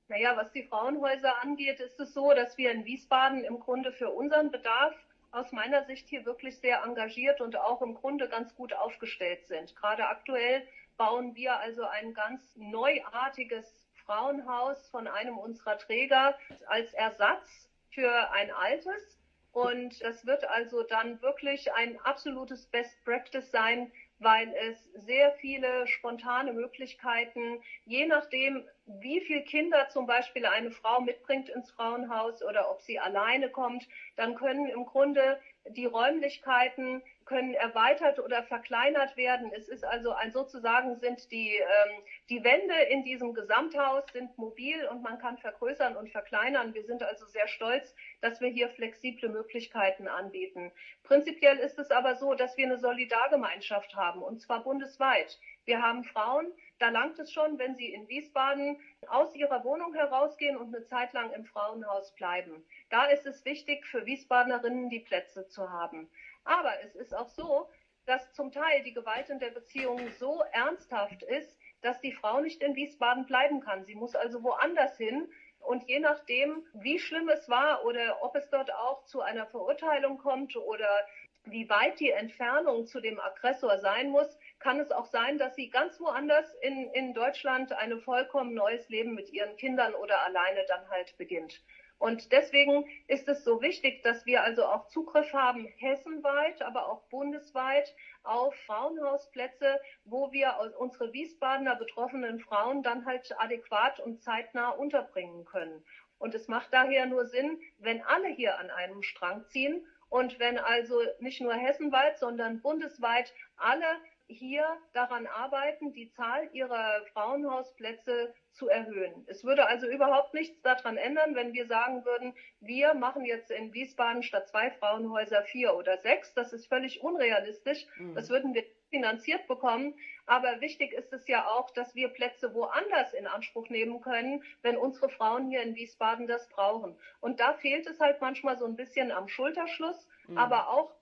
[0.08, 4.10] Naja, was die Frauenhäuser angeht, ist es so, dass wir in Wiesbaden im Grunde für
[4.10, 4.94] unseren Bedarf
[5.32, 9.74] aus meiner Sicht hier wirklich sehr engagiert und auch im Grunde ganz gut aufgestellt sind.
[9.74, 10.62] Gerade aktuell
[10.96, 18.50] bauen wir also ein ganz neuartiges Frauenhaus von einem unserer Träger als Ersatz für ein
[18.50, 19.18] altes.
[19.52, 25.86] Und das wird also dann wirklich ein absolutes Best Practice sein, weil es sehr viele
[25.86, 32.70] spontane Möglichkeiten, je nachdem, wie viele Kinder zum Beispiel eine Frau mitbringt ins Frauenhaus oder
[32.70, 33.86] ob sie alleine kommt,
[34.16, 35.38] dann können im Grunde
[35.68, 39.52] die Räumlichkeiten können erweitert oder verkleinert werden.
[39.54, 44.84] Es ist also ein sozusagen sind die, ähm, die Wände in diesem Gesamthaus sind mobil
[44.86, 46.74] und man kann vergrößern und verkleinern.
[46.74, 50.72] Wir sind also sehr stolz, dass wir hier flexible Möglichkeiten anbieten.
[51.04, 55.38] Prinzipiell ist es aber so, dass wir eine Solidargemeinschaft haben und zwar bundesweit.
[55.64, 60.56] Wir haben Frauen, da langt es schon, wenn sie in Wiesbaden aus ihrer Wohnung herausgehen
[60.56, 62.64] und eine Zeit lang im Frauenhaus bleiben.
[62.90, 66.10] Da ist es wichtig, für Wiesbadnerinnen die Plätze zu haben.
[66.44, 67.68] Aber es ist auch so,
[68.06, 72.62] dass zum Teil die Gewalt in der Beziehung so ernsthaft ist, dass die Frau nicht
[72.62, 73.84] in Wiesbaden bleiben kann.
[73.84, 75.30] Sie muss also woanders hin.
[75.60, 80.18] Und je nachdem, wie schlimm es war oder ob es dort auch zu einer Verurteilung
[80.18, 81.06] kommt oder
[81.44, 85.70] wie weit die Entfernung zu dem Aggressor sein muss, kann es auch sein, dass sie
[85.70, 90.88] ganz woanders in, in Deutschland ein vollkommen neues Leben mit ihren Kindern oder alleine dann
[90.88, 91.60] halt beginnt.
[91.98, 97.02] Und deswegen ist es so wichtig, dass wir also auch Zugriff haben, hessenweit, aber auch
[97.10, 97.94] bundesweit
[98.24, 105.84] auf Frauenhausplätze, wo wir unsere Wiesbadener betroffenen Frauen dann halt adäquat und zeitnah unterbringen können.
[106.18, 110.58] Und es macht daher nur Sinn, wenn alle hier an einem Strang ziehen und wenn
[110.58, 113.86] also nicht nur hessenweit, sondern bundesweit alle
[114.32, 119.24] hier daran arbeiten, die Zahl ihrer Frauenhausplätze zu erhöhen.
[119.26, 123.72] Es würde also überhaupt nichts daran ändern, wenn wir sagen würden, wir machen jetzt in
[123.72, 126.34] Wiesbaden statt zwei Frauenhäuser vier oder sechs.
[126.34, 127.86] Das ist völlig unrealistisch.
[127.96, 128.14] Mhm.
[128.14, 129.94] Das würden wir finanziert bekommen.
[130.26, 134.76] Aber wichtig ist es ja auch, dass wir Plätze woanders in Anspruch nehmen können, wenn
[134.76, 136.96] unsere Frauen hier in Wiesbaden das brauchen.
[137.20, 140.38] Und da fehlt es halt manchmal so ein bisschen am Schulterschluss, mhm.
[140.38, 140.94] aber auch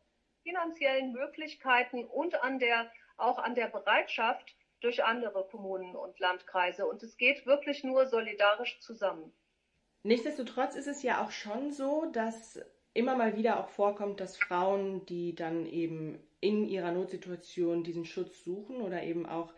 [0.42, 2.90] finanziellen Möglichkeiten und an der
[3.20, 6.86] auch an der Bereitschaft durch andere Kommunen und Landkreise.
[6.86, 9.32] Und es geht wirklich nur solidarisch zusammen.
[10.02, 12.58] Nichtsdestotrotz ist es ja auch schon so, dass
[12.94, 18.42] immer mal wieder auch vorkommt, dass Frauen, die dann eben in ihrer Notsituation diesen Schutz
[18.42, 19.52] suchen oder eben auch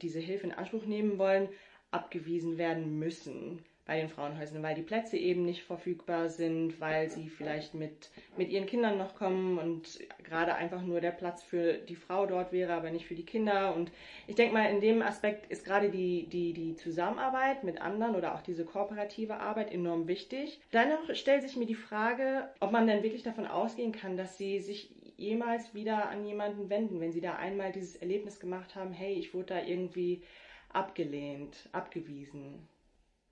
[0.00, 1.48] diese Hilfe in Anspruch nehmen wollen,
[1.90, 7.30] abgewiesen werden müssen bei den Frauenhäusern, weil die Plätze eben nicht verfügbar sind, weil sie
[7.30, 11.96] vielleicht mit, mit ihren Kindern noch kommen und gerade einfach nur der Platz für die
[11.96, 13.74] Frau dort wäre, aber nicht für die Kinder.
[13.74, 13.90] Und
[14.26, 18.34] ich denke mal, in dem Aspekt ist gerade die, die, die Zusammenarbeit mit anderen oder
[18.34, 20.60] auch diese kooperative Arbeit enorm wichtig.
[20.74, 24.60] Dennoch stellt sich mir die Frage, ob man denn wirklich davon ausgehen kann, dass sie
[24.60, 29.14] sich jemals wieder an jemanden wenden, wenn sie da einmal dieses Erlebnis gemacht haben, hey,
[29.14, 30.22] ich wurde da irgendwie
[30.74, 32.68] abgelehnt, abgewiesen.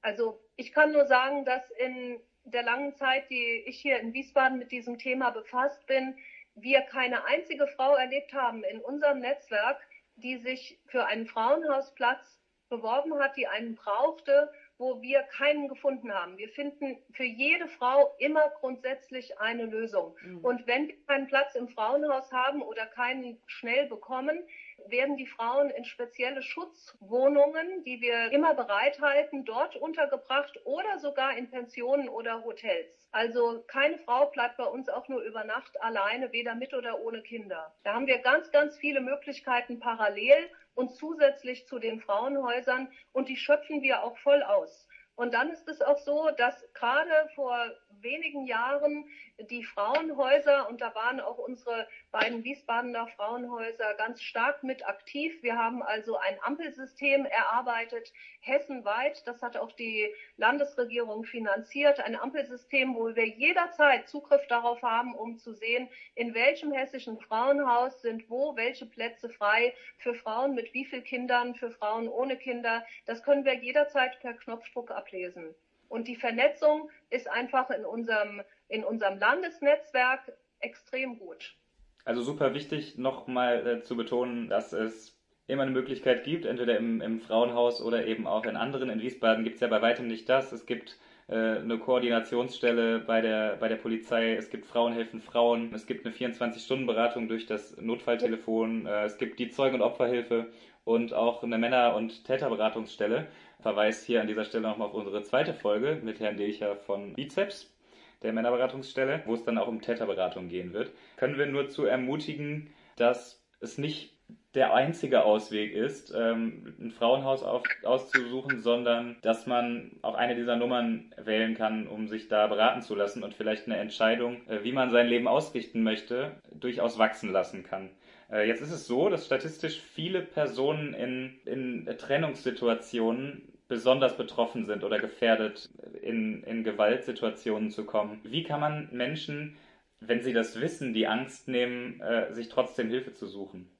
[0.06, 4.56] Also ich kann nur sagen, dass in der langen Zeit, die ich hier in Wiesbaden
[4.56, 6.16] mit diesem Thema befasst bin,
[6.54, 9.80] wir keine einzige Frau erlebt haben in unserem Netzwerk,
[10.14, 16.38] die sich für einen Frauenhausplatz beworben hat, die einen brauchte, wo wir keinen gefunden haben.
[16.38, 20.16] Wir finden für jede Frau immer grundsätzlich eine Lösung.
[20.22, 20.38] Mhm.
[20.44, 24.46] Und wenn wir keinen Platz im Frauenhaus haben oder keinen schnell bekommen,
[24.90, 31.50] werden die Frauen in spezielle Schutzwohnungen, die wir immer bereithalten, dort untergebracht oder sogar in
[31.50, 33.08] Pensionen oder Hotels.
[33.12, 37.22] Also keine Frau bleibt bei uns auch nur über Nacht alleine, weder mit oder ohne
[37.22, 37.74] Kinder.
[37.84, 43.36] Da haben wir ganz, ganz viele Möglichkeiten parallel und zusätzlich zu den Frauenhäusern und die
[43.36, 44.86] schöpfen wir auch voll aus.
[45.16, 47.70] Und dann ist es auch so, dass gerade vor
[48.02, 54.86] wenigen Jahren die Frauenhäuser und da waren auch unsere beiden Wiesbadener Frauenhäuser ganz stark mit
[54.86, 55.42] aktiv.
[55.42, 59.26] Wir haben also ein Ampelsystem erarbeitet, hessenweit.
[59.26, 62.00] Das hat auch die Landesregierung finanziert.
[62.00, 68.00] Ein Ampelsystem, wo wir jederzeit Zugriff darauf haben, um zu sehen, in welchem hessischen Frauenhaus
[68.00, 72.84] sind wo welche Plätze frei für Frauen mit wie vielen Kindern, für Frauen ohne Kinder.
[73.04, 75.54] Das können wir jederzeit per Knopfdruck ablesen.
[75.88, 81.56] Und die Vernetzung ist einfach in unserem, in unserem Landesnetzwerk extrem gut.
[82.04, 87.00] Also super wichtig, nochmal äh, zu betonen, dass es immer eine Möglichkeit gibt, entweder im,
[87.00, 88.90] im Frauenhaus oder eben auch in anderen.
[88.90, 90.52] In Wiesbaden gibt es ja bei weitem nicht das.
[90.52, 90.98] Es gibt
[91.28, 96.06] äh, eine Koordinationsstelle bei der, bei der Polizei, es gibt Frauen helfen Frauen, es gibt
[96.06, 100.52] eine 24-Stunden-Beratung durch das Notfalltelefon, äh, es gibt die Zeugen- und Opferhilfe
[100.84, 103.26] und auch eine Männer- und Täterberatungsstelle.
[103.60, 107.75] Verweis hier an dieser Stelle nochmal auf unsere zweite Folge mit Herrn Dilcher von Bizeps,
[108.22, 110.92] der Männerberatungsstelle, wo es dann auch um Täterberatung gehen wird.
[111.16, 114.16] Können wir nur zu ermutigen, dass es nicht
[114.54, 120.56] der einzige Ausweg ist, ähm, ein Frauenhaus auf, auszusuchen, sondern dass man auch eine dieser
[120.56, 124.72] Nummern wählen kann, um sich da beraten zu lassen und vielleicht eine Entscheidung, äh, wie
[124.72, 127.90] man sein Leben ausrichten möchte, durchaus wachsen lassen kann.
[128.30, 134.84] Äh, jetzt ist es so, dass statistisch viele Personen in, in Trennungssituationen besonders betroffen sind
[134.84, 135.68] oder gefährdet,
[136.02, 138.20] in, in Gewaltsituationen zu kommen.
[138.24, 139.56] Wie kann man Menschen,
[140.00, 143.70] wenn sie das wissen, die Angst nehmen, äh, sich trotzdem Hilfe zu suchen?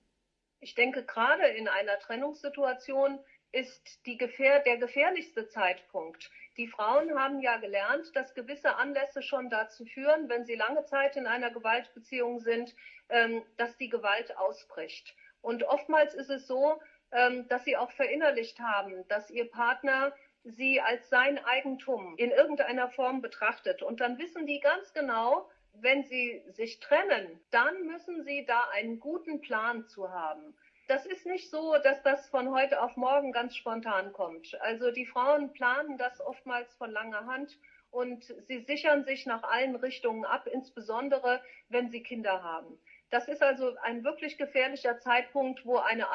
[0.60, 3.20] Ich denke, gerade in einer Trennungssituation
[3.52, 6.30] ist Gefähr der gefährlichste Zeitpunkt.
[6.56, 11.16] Die Frauen haben ja gelernt, dass gewisse Anlässe schon dazu führen, wenn sie lange Zeit
[11.16, 12.74] in einer Gewaltbeziehung sind,
[13.08, 15.14] ähm, dass die Gewalt ausbricht.
[15.42, 16.80] Und oftmals ist es so,
[17.12, 20.12] ähm, dass sie auch verinnerlicht haben, dass ihr Partner
[20.44, 23.82] sie als sein Eigentum in irgendeiner Form betrachtet.
[23.82, 29.00] Und dann wissen die ganz genau, wenn sie sich trennen, dann müssen sie da einen
[29.00, 30.56] guten Plan zu haben.
[30.88, 34.56] Das ist nicht so, dass das von heute auf morgen ganz spontan kommt.
[34.60, 37.58] Also die Frauen planen das oftmals von langer Hand
[37.90, 42.78] und sie sichern sich nach allen Richtungen ab, insbesondere wenn sie Kinder haben.
[43.10, 46.10] Das ist also ein wirklich gefährlicher Zeitpunkt, wo eine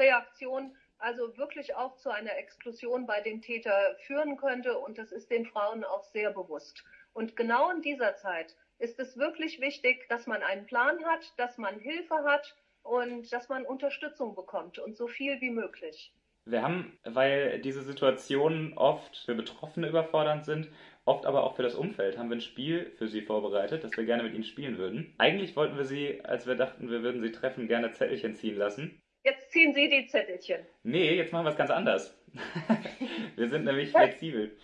[0.00, 5.30] Ad-hoc-Reaktion also wirklich auch zu einer Explosion bei dem Täter führen könnte und das ist
[5.30, 6.84] den Frauen auch sehr bewusst.
[7.12, 11.58] Und genau in dieser Zeit ist es wirklich wichtig, dass man einen Plan hat, dass
[11.58, 16.12] man Hilfe hat und dass man Unterstützung bekommt und so viel wie möglich.
[16.44, 20.68] Wir haben, weil diese Situationen oft für Betroffene überfordernd sind,
[21.04, 24.04] oft aber auch für das Umfeld, haben wir ein Spiel für Sie vorbereitet, das wir
[24.04, 25.14] gerne mit Ihnen spielen würden.
[25.18, 29.00] Eigentlich wollten wir Sie, als wir dachten, wir würden Sie treffen, gerne Zettelchen ziehen lassen.
[29.22, 30.60] Jetzt ziehen Sie die Zettelchen.
[30.82, 32.16] Nee, jetzt machen wir es ganz anders.
[33.36, 34.56] wir sind nämlich flexibel.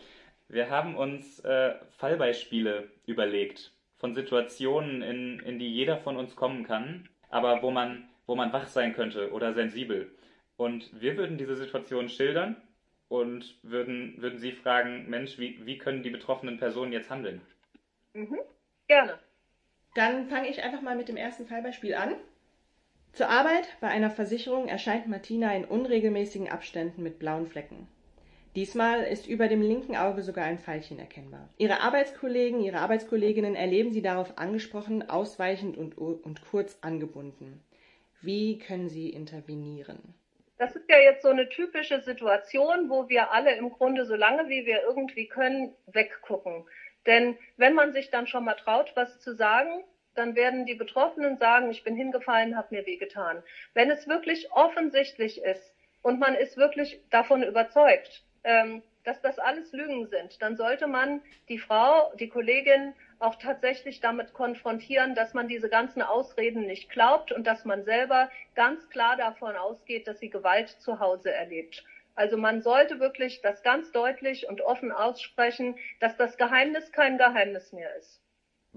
[0.48, 6.64] Wir haben uns äh, Fallbeispiele überlegt von Situationen, in, in die jeder von uns kommen
[6.64, 10.10] kann, aber wo man, wo man wach sein könnte oder sensibel.
[10.56, 12.56] Und wir würden diese Situation schildern
[13.08, 17.40] und würden, würden Sie fragen, Mensch, wie, wie können die betroffenen Personen jetzt handeln?
[18.14, 18.38] Mhm.
[18.88, 19.18] Gerne.
[19.94, 22.16] Dann fange ich einfach mal mit dem ersten Fallbeispiel an.
[23.16, 27.88] Zur Arbeit bei einer Versicherung erscheint Martina in unregelmäßigen Abständen mit blauen Flecken.
[28.54, 31.48] Diesmal ist über dem linken Auge sogar ein Pfeilchen erkennbar.
[31.56, 37.64] Ihre Arbeitskollegen, ihre Arbeitskolleginnen erleben sie darauf angesprochen, ausweichend und, und kurz angebunden.
[38.20, 40.12] Wie können Sie intervenieren?
[40.58, 44.50] Das ist ja jetzt so eine typische Situation, wo wir alle im Grunde so lange
[44.50, 46.66] wie wir irgendwie können, weggucken.
[47.06, 49.84] Denn wenn man sich dann schon mal traut, was zu sagen,
[50.16, 53.42] dann werden die Betroffenen sagen, ich bin hingefallen, habe mir wehgetan.
[53.74, 59.72] Wenn es wirklich offensichtlich ist und man ist wirklich davon überzeugt, ähm, dass das alles
[59.72, 65.48] Lügen sind, dann sollte man die Frau, die Kollegin auch tatsächlich damit konfrontieren, dass man
[65.48, 70.28] diese ganzen Ausreden nicht glaubt und dass man selber ganz klar davon ausgeht, dass sie
[70.28, 71.84] Gewalt zu Hause erlebt.
[72.16, 77.72] Also man sollte wirklich das ganz deutlich und offen aussprechen, dass das Geheimnis kein Geheimnis
[77.72, 78.25] mehr ist.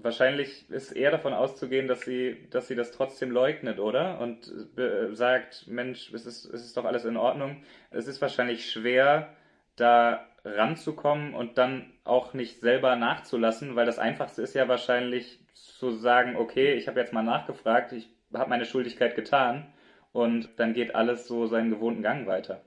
[0.02, 4.20] Wahrscheinlich ist eher davon auszugehen, dass sie, dass sie das trotzdem leugnet, oder?
[4.20, 7.62] Und äh, sagt, Mensch, es ist, es ist doch alles in Ordnung.
[7.90, 9.34] Es ist wahrscheinlich schwer,
[9.76, 15.90] da ranzukommen und dann auch nicht selber nachzulassen, weil das Einfachste ist ja wahrscheinlich zu
[15.90, 19.72] sagen, okay, ich habe jetzt mal nachgefragt, ich habe meine Schuldigkeit getan
[20.12, 22.62] und dann geht alles so seinen gewohnten Gang weiter.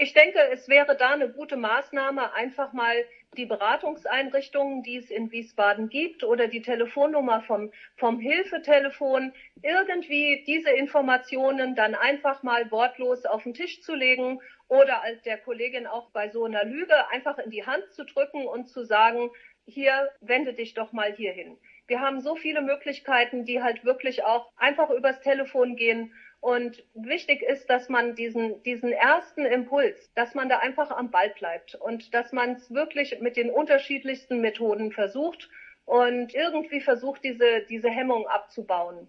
[0.00, 2.94] Ich denke, es wäre da eine gute Maßnahme, einfach mal
[3.36, 10.70] die Beratungseinrichtungen, die es in Wiesbaden gibt, oder die Telefonnummer vom, vom Hilfetelefon, irgendwie diese
[10.70, 16.10] Informationen dann einfach mal wortlos auf den Tisch zu legen oder als der Kollegin auch
[16.10, 19.30] bei so einer Lüge einfach in die Hand zu drücken und zu sagen,
[19.66, 21.58] hier wende dich doch mal hierhin.
[21.88, 26.14] Wir haben so viele Möglichkeiten, die halt wirklich auch einfach übers Telefon gehen.
[26.40, 31.30] Und wichtig ist, dass man diesen, diesen ersten Impuls, dass man da einfach am Ball
[31.30, 35.48] bleibt und dass man es wirklich mit den unterschiedlichsten Methoden versucht
[35.84, 39.08] und irgendwie versucht, diese, diese Hemmung abzubauen.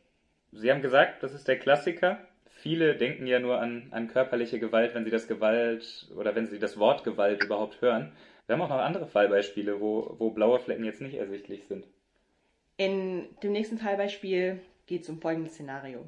[0.51, 2.19] Sie haben gesagt, das ist der Klassiker.
[2.49, 6.57] Viele denken ja nur an, an körperliche Gewalt, wenn sie das Gewalt oder wenn sie
[6.59, 8.11] das Wort Gewalt überhaupt hören.
[8.47, 11.85] Wir haben auch noch andere Fallbeispiele, wo, wo blaue Flecken jetzt nicht ersichtlich sind.
[12.77, 16.07] In dem nächsten Fallbeispiel geht es um folgendes Szenario.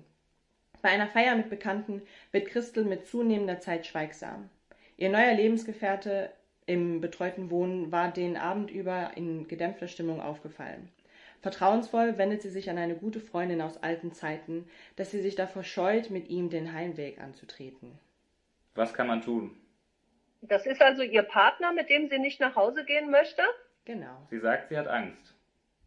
[0.82, 4.50] Bei einer Feier mit Bekannten wird Christel mit zunehmender Zeit schweigsam.
[4.98, 6.32] Ihr neuer Lebensgefährte
[6.66, 10.90] im betreuten Wohnen war den Abend über in gedämpfter Stimmung aufgefallen.
[11.42, 15.64] Vertrauensvoll wendet sie sich an eine gute Freundin aus alten Zeiten, dass sie sich davor
[15.64, 17.98] scheut, mit ihm den Heimweg anzutreten.
[18.76, 19.58] Was kann man tun?
[20.42, 23.44] Das ist also Ihr Partner, mit dem sie nicht nach Hause gehen möchte?
[23.86, 24.28] Genau.
[24.30, 25.36] Sie sagt, sie hat Angst.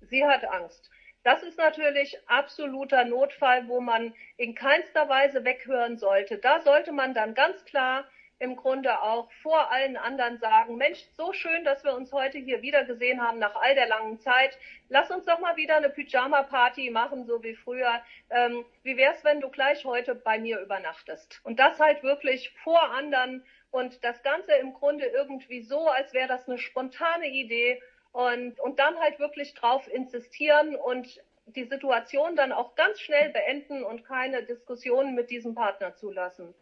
[0.00, 0.90] Sie hat Angst.
[1.24, 6.36] Das ist natürlich absoluter Notfall, wo man in keinster Weise weghören sollte.
[6.36, 8.04] Da sollte man dann ganz klar
[8.38, 12.60] im Grunde auch vor allen anderen sagen, Mensch, so schön, dass wir uns heute hier
[12.60, 14.58] wieder gesehen haben nach all der langen Zeit.
[14.90, 18.02] Lass uns doch mal wieder eine Pyjama-Party machen, so wie früher.
[18.28, 21.40] Ähm, wie wär's, wenn du gleich heute bei mir übernachtest?
[21.42, 26.28] Und das halt wirklich vor anderen und das Ganze im Grunde irgendwie so, als wäre
[26.28, 27.80] das eine spontane Idee
[28.14, 33.84] und, und dann halt wirklich drauf insistieren und die Situation dann auch ganz schnell beenden
[33.84, 36.54] und keine Diskussionen mit diesem Partner zulassen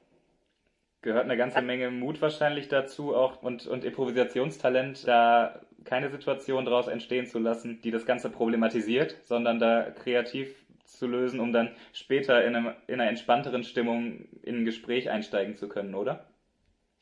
[1.03, 6.87] gehört eine ganze Menge Mut wahrscheinlich dazu auch und, und Improvisationstalent, da keine Situation daraus
[6.87, 12.45] entstehen zu lassen, die das Ganze problematisiert, sondern da kreativ zu lösen, um dann später
[12.45, 16.25] in, einem, in einer entspannteren Stimmung in ein Gespräch einsteigen zu können, oder?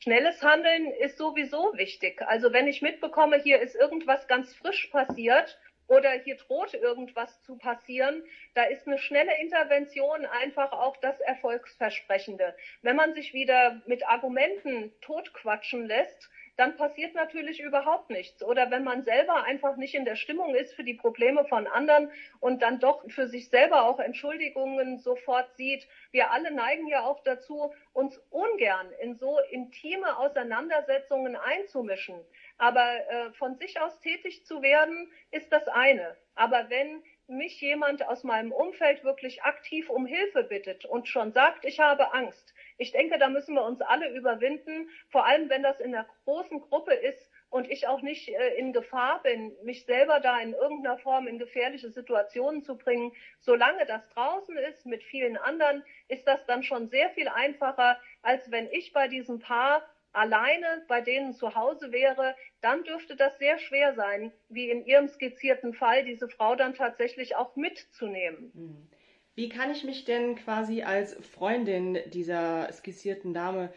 [0.03, 2.23] Schnelles Handeln ist sowieso wichtig.
[2.23, 7.55] Also wenn ich mitbekomme, hier ist irgendwas ganz frisch passiert oder hier droht irgendwas zu
[7.55, 8.23] passieren,
[8.55, 12.55] da ist eine schnelle Intervention einfach auch das Erfolgsversprechende.
[12.81, 18.43] Wenn man sich wieder mit Argumenten totquatschen lässt, dann passiert natürlich überhaupt nichts.
[18.43, 22.11] Oder wenn man selber einfach nicht in der Stimmung ist für die Probleme von anderen
[22.39, 25.87] und dann doch für sich selber auch Entschuldigungen sofort sieht.
[26.11, 32.19] Wir alle neigen ja auch dazu, uns ungern in so intime Auseinandersetzungen einzumischen.
[32.57, 36.15] Aber äh, von sich aus tätig zu werden, ist das eine.
[36.35, 41.65] Aber wenn mich jemand aus meinem Umfeld wirklich aktiv um Hilfe bittet und schon sagt,
[41.65, 42.50] ich habe Angst,
[42.81, 46.59] ich denke, da müssen wir uns alle überwinden, vor allem wenn das in einer großen
[46.61, 50.97] Gruppe ist und ich auch nicht äh, in Gefahr bin, mich selber da in irgendeiner
[50.97, 53.11] Form in gefährliche Situationen zu bringen.
[53.39, 58.49] Solange das draußen ist mit vielen anderen, ist das dann schon sehr viel einfacher, als
[58.49, 63.59] wenn ich bei diesem Paar alleine bei denen zu Hause wäre, dann dürfte das sehr
[63.59, 68.51] schwer sein, wie in Ihrem skizzierten Fall, diese Frau dann tatsächlich auch mitzunehmen.
[68.55, 68.89] Hm.
[69.35, 73.71] Wie kann ich mich denn quasi als Freundin dieser skizzierten Dame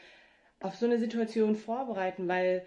[0.61, 2.27] auf so eine Situation vorbereiten?
[2.27, 2.67] Weil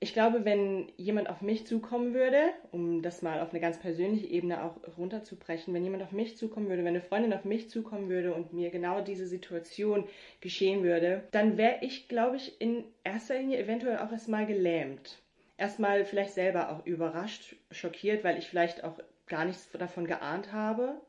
[0.00, 4.28] ich glaube, wenn jemand auf mich zukommen würde, um das mal auf eine ganz persönliche
[4.28, 8.08] Ebene auch runterzubrechen, wenn jemand auf mich zukommen würde, wenn eine Freundin auf mich zukommen
[8.08, 10.06] würde und mir genau diese Situation
[10.40, 15.18] geschehen würde, dann wäre ich, glaube ich, in erster Linie eventuell auch erstmal gelähmt.
[15.56, 21.00] Erstmal vielleicht selber auch überrascht, schockiert, weil ich vielleicht auch gar nichts davon geahnt habe.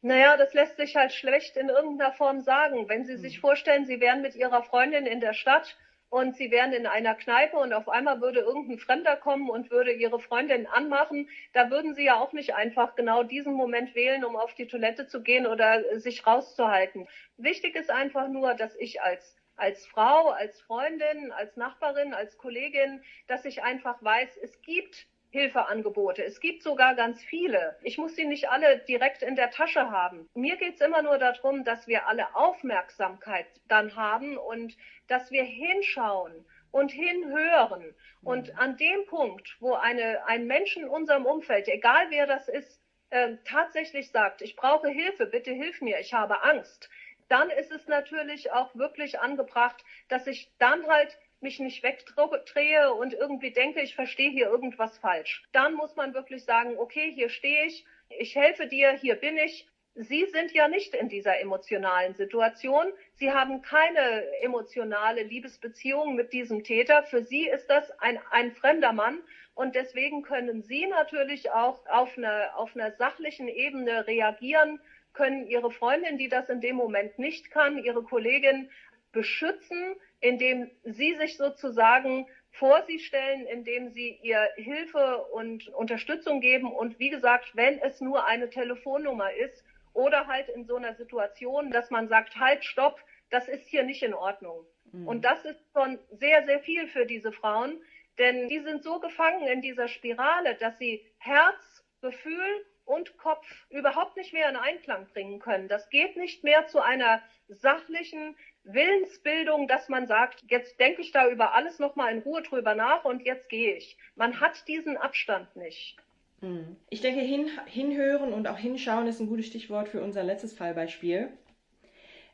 [0.00, 2.88] Naja, das lässt sich halt schlecht in irgendeiner Form sagen.
[2.88, 3.40] Wenn Sie sich hm.
[3.40, 5.76] vorstellen, Sie wären mit Ihrer Freundin in der Stadt
[6.10, 9.92] und sie wären in einer Kneipe und auf einmal würde irgendein Fremder kommen und würde
[9.92, 14.36] ihre Freundin anmachen, da würden sie ja auch nicht einfach genau diesen Moment wählen, um
[14.36, 17.06] auf die Toilette zu gehen oder sich rauszuhalten.
[17.36, 23.02] Wichtig ist einfach nur, dass ich als als Frau, als Freundin, als Nachbarin, als Kollegin,
[23.26, 26.24] dass ich einfach weiß, es gibt Hilfeangebote.
[26.24, 27.76] Es gibt sogar ganz viele.
[27.82, 30.28] Ich muss sie nicht alle direkt in der Tasche haben.
[30.34, 35.44] Mir geht es immer nur darum, dass wir alle Aufmerksamkeit dann haben und dass wir
[35.44, 37.94] hinschauen und hinhören.
[38.22, 38.58] Und mhm.
[38.58, 42.80] an dem Punkt, wo eine, ein Mensch in unserem Umfeld, egal wer das ist,
[43.10, 46.90] äh, tatsächlich sagt, ich brauche Hilfe, bitte hilf mir, ich habe Angst,
[47.28, 53.14] dann ist es natürlich auch wirklich angebracht, dass ich dann halt mich nicht wegdrehe und
[53.14, 55.44] irgendwie denke, ich verstehe hier irgendwas falsch.
[55.52, 59.68] Dann muss man wirklich sagen, okay, hier stehe ich, ich helfe dir, hier bin ich.
[59.94, 62.86] Sie sind ja nicht in dieser emotionalen Situation.
[63.14, 67.02] Sie haben keine emotionale Liebesbeziehung mit diesem Täter.
[67.02, 69.20] Für Sie ist das ein, ein fremder Mann.
[69.56, 74.80] Und deswegen können Sie natürlich auch auf einer, auf einer sachlichen Ebene reagieren,
[75.14, 78.70] können Ihre Freundin, die das in dem Moment nicht kann, Ihre Kollegin
[79.10, 86.72] beschützen, indem sie sich sozusagen vor sie stellen, indem sie ihr Hilfe und Unterstützung geben.
[86.72, 91.70] Und wie gesagt, wenn es nur eine Telefonnummer ist oder halt in so einer Situation,
[91.70, 93.00] dass man sagt, halt, stopp,
[93.30, 94.66] das ist hier nicht in Ordnung.
[94.92, 95.06] Mhm.
[95.06, 97.80] Und das ist schon sehr, sehr viel für diese Frauen,
[98.18, 104.16] denn die sind so gefangen in dieser Spirale, dass sie Herz, Gefühl und Kopf überhaupt
[104.16, 105.68] nicht mehr in Einklang bringen können.
[105.68, 108.36] Das geht nicht mehr zu einer sachlichen
[108.72, 113.04] Willensbildung, dass man sagt, jetzt denke ich da über alles nochmal in Ruhe drüber nach
[113.04, 113.96] und jetzt gehe ich.
[114.14, 115.96] Man hat diesen Abstand nicht.
[116.40, 116.76] Hm.
[116.90, 121.30] Ich denke, hin, hinhören und auch hinschauen ist ein gutes Stichwort für unser letztes Fallbeispiel.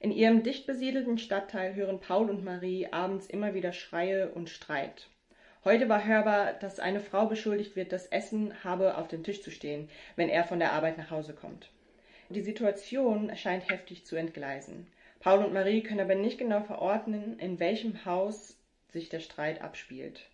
[0.01, 5.09] In ihrem dicht besiedelten Stadtteil hören Paul und Marie abends immer wieder Schreie und Streit.
[5.65, 9.51] Heute war hörbar, dass eine Frau beschuldigt wird, das Essen habe auf dem Tisch zu
[9.51, 11.71] stehen, wenn er von der Arbeit nach Hause kommt.
[12.29, 14.89] Die Situation scheint heftig zu entgleisen.
[15.25, 18.59] Paul und Marie können aber nicht genau verordnen, in welchem Haus
[18.91, 20.29] sich der Streit abspielt.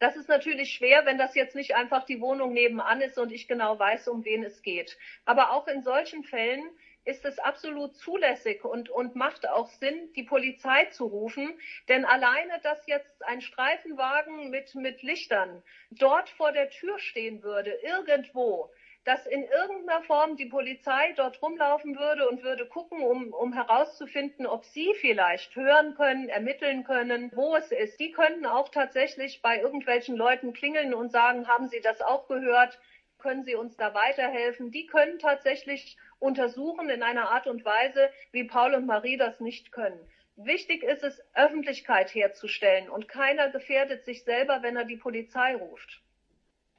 [0.00, 3.46] Das ist natürlich schwer, wenn das jetzt nicht einfach die Wohnung nebenan ist und ich
[3.46, 4.98] genau weiß, um wen es geht.
[5.24, 6.64] Aber auch in solchen Fällen
[7.04, 11.56] ist es absolut zulässig und, und macht auch Sinn, die Polizei zu rufen.
[11.88, 17.70] Denn alleine, dass jetzt ein Streifenwagen mit, mit Lichtern dort vor der Tür stehen würde,
[17.84, 18.72] irgendwo,
[19.04, 24.46] dass in irgendeiner Form die Polizei dort rumlaufen würde und würde gucken, um, um herauszufinden,
[24.46, 27.98] ob sie vielleicht hören können, ermitteln können, wo es ist.
[27.98, 32.78] Die könnten auch tatsächlich bei irgendwelchen Leuten klingeln und sagen, haben Sie das auch gehört?
[33.18, 34.70] Können Sie uns da weiterhelfen?
[34.70, 39.72] Die können tatsächlich untersuchen in einer Art und Weise, wie Paul und Marie das nicht
[39.72, 40.08] können.
[40.36, 46.02] Wichtig ist es, Öffentlichkeit herzustellen und keiner gefährdet sich selber, wenn er die Polizei ruft.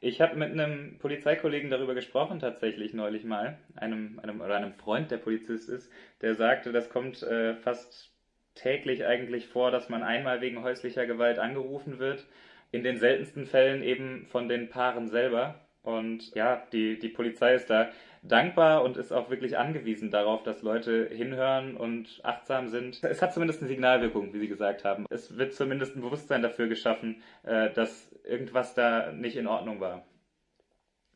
[0.05, 5.09] Ich habe mit einem Polizeikollegen darüber gesprochen, tatsächlich neulich mal, einem, einem oder einem Freund,
[5.11, 5.89] der Polizist ist,
[6.19, 8.11] der sagte, das kommt äh, fast
[8.53, 12.25] täglich eigentlich vor, dass man einmal wegen häuslicher Gewalt angerufen wird.
[12.71, 15.61] In den seltensten Fällen eben von den Paaren selber.
[15.83, 17.89] Und ja, die, die Polizei ist da
[18.23, 23.03] dankbar und ist auch wirklich angewiesen darauf, dass Leute hinhören und achtsam sind.
[23.03, 25.05] Es hat zumindest eine Signalwirkung, wie Sie gesagt haben.
[25.09, 30.05] Es wird zumindest ein Bewusstsein dafür geschaffen, äh, dass irgendwas da nicht in Ordnung war.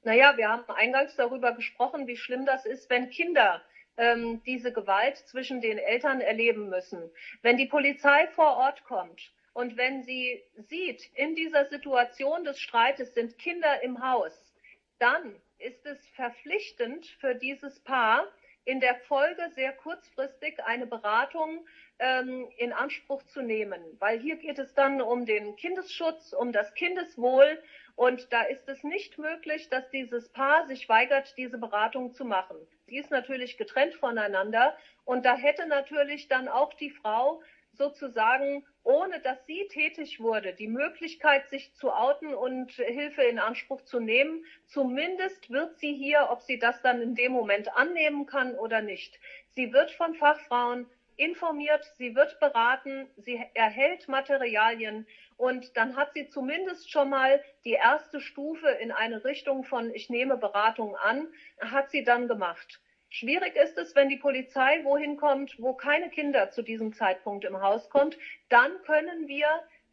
[0.03, 3.61] Naja, wir haben eingangs darüber gesprochen, wie schlimm das ist, wenn Kinder
[3.97, 7.09] ähm, diese Gewalt zwischen den Eltern erleben müssen.
[7.41, 13.13] Wenn die Polizei vor Ort kommt und wenn sie sieht, in dieser Situation des Streites
[13.15, 14.53] sind Kinder im Haus,
[14.99, 18.27] dann ist es verpflichtend für dieses Paar,
[18.67, 21.65] in der Folge sehr kurzfristig eine Beratung
[21.99, 26.73] ähm, in Anspruch zu nehmen, weil hier geht es dann um den Kindesschutz, um das
[26.73, 27.63] Kindeswohl.
[27.95, 32.57] Und da ist es nicht möglich, dass dieses Paar sich weigert, diese Beratung zu machen.
[32.85, 34.77] Sie ist natürlich getrennt voneinander.
[35.05, 37.41] Und da hätte natürlich dann auch die Frau
[37.77, 43.81] sozusagen, ohne dass sie tätig wurde, die Möglichkeit, sich zu outen und Hilfe in Anspruch
[43.83, 44.45] zu nehmen.
[44.65, 49.19] Zumindest wird sie hier, ob sie das dann in dem Moment annehmen kann oder nicht.
[49.55, 56.29] Sie wird von Fachfrauen informiert, sie wird beraten, sie erhält Materialien und dann hat sie
[56.29, 61.27] zumindest schon mal die erste Stufe in eine Richtung von ich nehme Beratung an,
[61.59, 62.79] hat sie dann gemacht.
[63.09, 67.61] Schwierig ist es, wenn die Polizei wohin kommt, wo keine Kinder zu diesem Zeitpunkt im
[67.61, 68.17] Haus kommt.
[68.49, 69.47] Dann können wir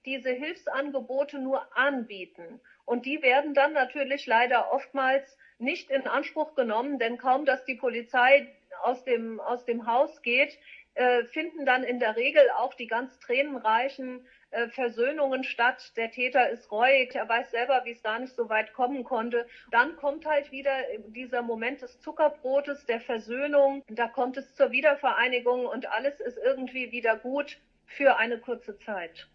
[0.04, 2.60] diese Hilfsangebote nur anbieten.
[2.84, 7.76] Und die werden dann natürlich leider oftmals nicht in Anspruch genommen, denn kaum, dass die
[7.76, 8.52] Polizei
[8.82, 10.58] aus dem, aus dem Haus geht,
[10.94, 15.92] äh, finden dann in der Regel auch die ganz tränenreichen äh, Versöhnungen statt.
[15.96, 19.46] Der Täter ist reuig, er weiß selber, wie es gar nicht so weit kommen konnte.
[19.70, 20.72] Dann kommt halt wieder
[21.08, 23.82] dieser Moment des Zuckerbrotes, der Versöhnung.
[23.88, 29.28] Da kommt es zur Wiedervereinigung und alles ist irgendwie wieder gut für eine kurze Zeit.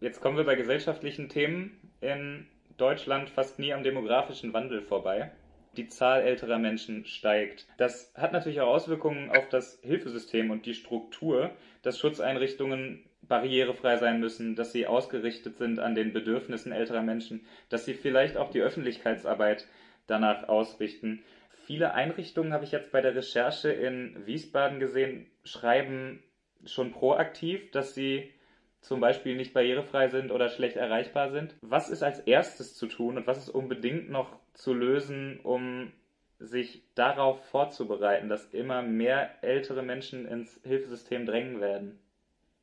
[0.00, 2.46] Jetzt kommen wir bei gesellschaftlichen Themen in
[2.76, 5.30] Deutschland fast nie am demografischen Wandel vorbei
[5.76, 7.66] die Zahl älterer Menschen steigt.
[7.76, 11.50] Das hat natürlich auch Auswirkungen auf das Hilfesystem und die Struktur,
[11.82, 17.86] dass Schutzeinrichtungen barrierefrei sein müssen, dass sie ausgerichtet sind an den Bedürfnissen älterer Menschen, dass
[17.86, 19.66] sie vielleicht auch die Öffentlichkeitsarbeit
[20.06, 21.22] danach ausrichten.
[21.48, 26.22] Viele Einrichtungen habe ich jetzt bei der Recherche in Wiesbaden gesehen, schreiben
[26.66, 28.34] schon proaktiv, dass sie
[28.80, 31.54] zum Beispiel nicht barrierefrei sind oder schlecht erreichbar sind.
[31.60, 35.92] Was ist als erstes zu tun und was ist unbedingt noch zu lösen, um
[36.40, 42.00] sich darauf vorzubereiten, dass immer mehr ältere Menschen ins Hilfesystem drängen werden?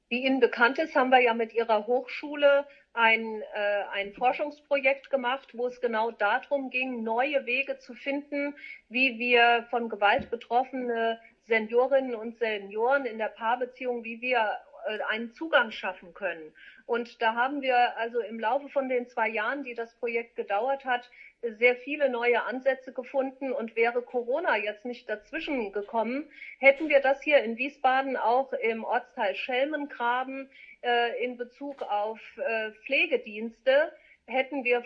[0.10, 5.50] Wie Ihnen bekannt ist, haben wir ja mit Ihrer Hochschule ein, äh, ein Forschungsprojekt gemacht,
[5.54, 8.56] wo es genau darum ging, neue Wege zu finden,
[8.88, 15.34] wie wir von Gewalt betroffene Seniorinnen und Senioren in der Paarbeziehung, wie wir äh, einen
[15.34, 16.54] Zugang schaffen können.
[16.86, 20.86] Und da haben wir also im Laufe von den zwei Jahren, die das Projekt gedauert
[20.86, 21.10] hat,
[21.42, 23.52] sehr viele neue Ansätze gefunden.
[23.52, 26.30] Und wäre Corona jetzt nicht dazwischen gekommen,
[26.60, 30.50] hätten wir das hier in Wiesbaden auch im Ortsteil Schelmengraben
[30.82, 33.92] äh, in Bezug auf äh, Pflegedienste
[34.28, 34.84] hätten wir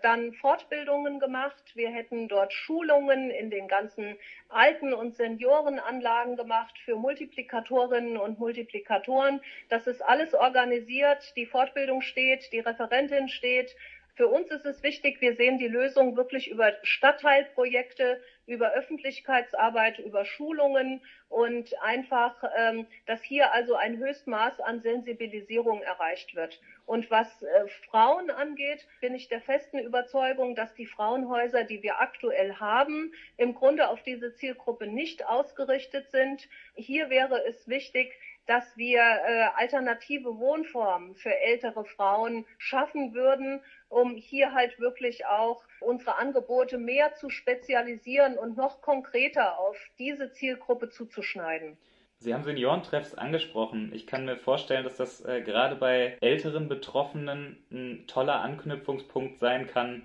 [0.00, 1.62] dann Fortbildungen gemacht.
[1.74, 4.16] Wir hätten dort Schulungen in den ganzen
[4.48, 9.40] Alten- und Seniorenanlagen gemacht für Multiplikatorinnen und Multiplikatoren.
[9.68, 11.36] Das ist alles organisiert.
[11.36, 13.76] Die Fortbildung steht, die Referentin steht.
[14.20, 20.26] Für uns ist es wichtig, wir sehen die Lösung wirklich über Stadtteilprojekte, über Öffentlichkeitsarbeit, über
[20.26, 21.00] Schulungen
[21.30, 26.60] und einfach, ähm, dass hier also ein Höchstmaß an Sensibilisierung erreicht wird.
[26.84, 32.00] Und was äh, Frauen angeht, bin ich der festen Überzeugung, dass die Frauenhäuser, die wir
[32.00, 36.46] aktuell haben, im Grunde auf diese Zielgruppe nicht ausgerichtet sind.
[36.74, 38.12] Hier wäre es wichtig,
[38.50, 45.62] dass wir äh, alternative Wohnformen für ältere Frauen schaffen würden, um hier halt wirklich auch
[45.78, 51.78] unsere Angebote mehr zu spezialisieren und noch konkreter auf diese Zielgruppe zuzuschneiden.
[52.18, 53.92] Sie haben Seniorentreffs angesprochen.
[53.94, 59.68] Ich kann mir vorstellen, dass das äh, gerade bei älteren Betroffenen ein toller Anknüpfungspunkt sein
[59.68, 60.02] kann,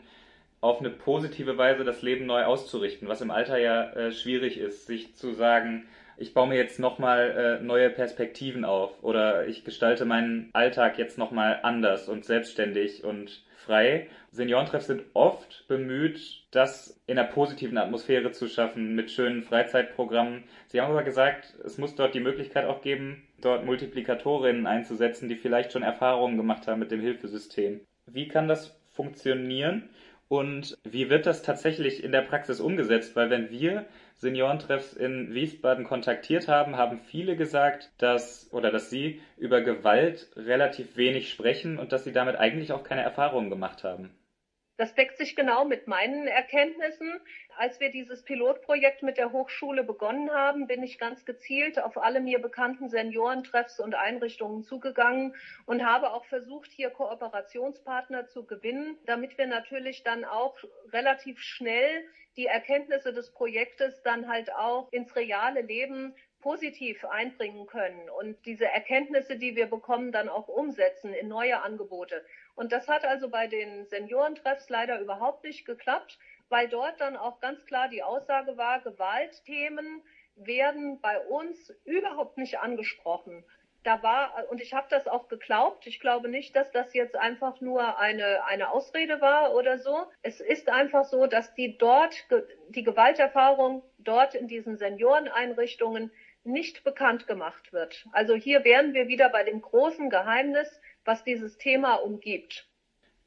[0.61, 4.85] auf eine positive Weise das Leben neu auszurichten, was im Alter ja äh, schwierig ist,
[4.85, 5.87] sich zu sagen,
[6.17, 11.17] ich baue mir jetzt nochmal äh, neue Perspektiven auf oder ich gestalte meinen Alltag jetzt
[11.17, 14.07] nochmal anders und selbstständig und frei.
[14.31, 20.43] Seniorentreffs sind oft bemüht, das in einer positiven Atmosphäre zu schaffen, mit schönen Freizeitprogrammen.
[20.67, 25.35] Sie haben aber gesagt, es muss dort die Möglichkeit auch geben, dort Multiplikatorinnen einzusetzen, die
[25.35, 27.81] vielleicht schon Erfahrungen gemacht haben mit dem Hilfesystem.
[28.05, 29.89] Wie kann das funktionieren?
[30.27, 33.15] Und wie wird das tatsächlich in der Praxis umgesetzt?
[33.15, 33.85] Weil wenn wir
[34.17, 40.95] Seniorentreffs in Wiesbaden kontaktiert haben, haben viele gesagt, dass oder dass sie über Gewalt relativ
[40.95, 44.11] wenig sprechen und dass sie damit eigentlich auch keine Erfahrungen gemacht haben.
[44.77, 47.21] Das deckt sich genau mit meinen Erkenntnissen.
[47.57, 52.19] Als wir dieses Pilotprojekt mit der Hochschule begonnen haben, bin ich ganz gezielt auf alle
[52.19, 55.33] mir bekannten Seniorentreffs und Einrichtungen zugegangen
[55.65, 60.57] und habe auch versucht, hier Kooperationspartner zu gewinnen, damit wir natürlich dann auch
[60.91, 62.05] relativ schnell
[62.35, 68.65] die Erkenntnisse des Projektes dann halt auch ins reale Leben positiv einbringen können und diese
[68.65, 72.23] Erkenntnisse, die wir bekommen, dann auch umsetzen in neue Angebote.
[72.55, 76.17] Und das hat also bei den Seniorentreffs leider überhaupt nicht geklappt,
[76.49, 80.01] weil dort dann auch ganz klar die Aussage war, Gewaltthemen
[80.35, 83.43] werden bei uns überhaupt nicht angesprochen.
[83.83, 87.61] Da war, und ich habe das auch geglaubt, ich glaube nicht, dass das jetzt einfach
[87.61, 90.07] nur eine, eine Ausrede war oder so.
[90.23, 92.15] Es ist einfach so, dass die dort,
[92.69, 96.11] die Gewalterfahrung dort in diesen Senioreneinrichtungen
[96.43, 98.05] nicht bekannt gemacht wird.
[98.11, 102.67] Also hier wären wir wieder bei dem großen Geheimnis, was dieses Thema umgibt.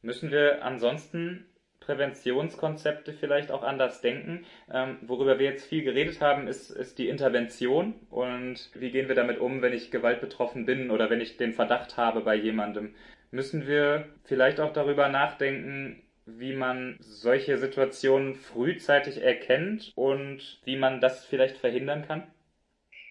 [0.02, 1.46] Müssen wir ansonsten
[1.80, 4.44] Präventionskonzepte vielleicht auch anders denken?
[4.70, 9.14] Ähm, worüber wir jetzt viel geredet haben, ist, ist die Intervention und wie gehen wir
[9.14, 12.94] damit um, wenn ich gewaltbetroffen bin oder wenn ich den Verdacht habe bei jemandem?
[13.30, 21.00] Müssen wir vielleicht auch darüber nachdenken, wie man solche Situationen frühzeitig erkennt und wie man
[21.00, 22.26] das vielleicht verhindern kann?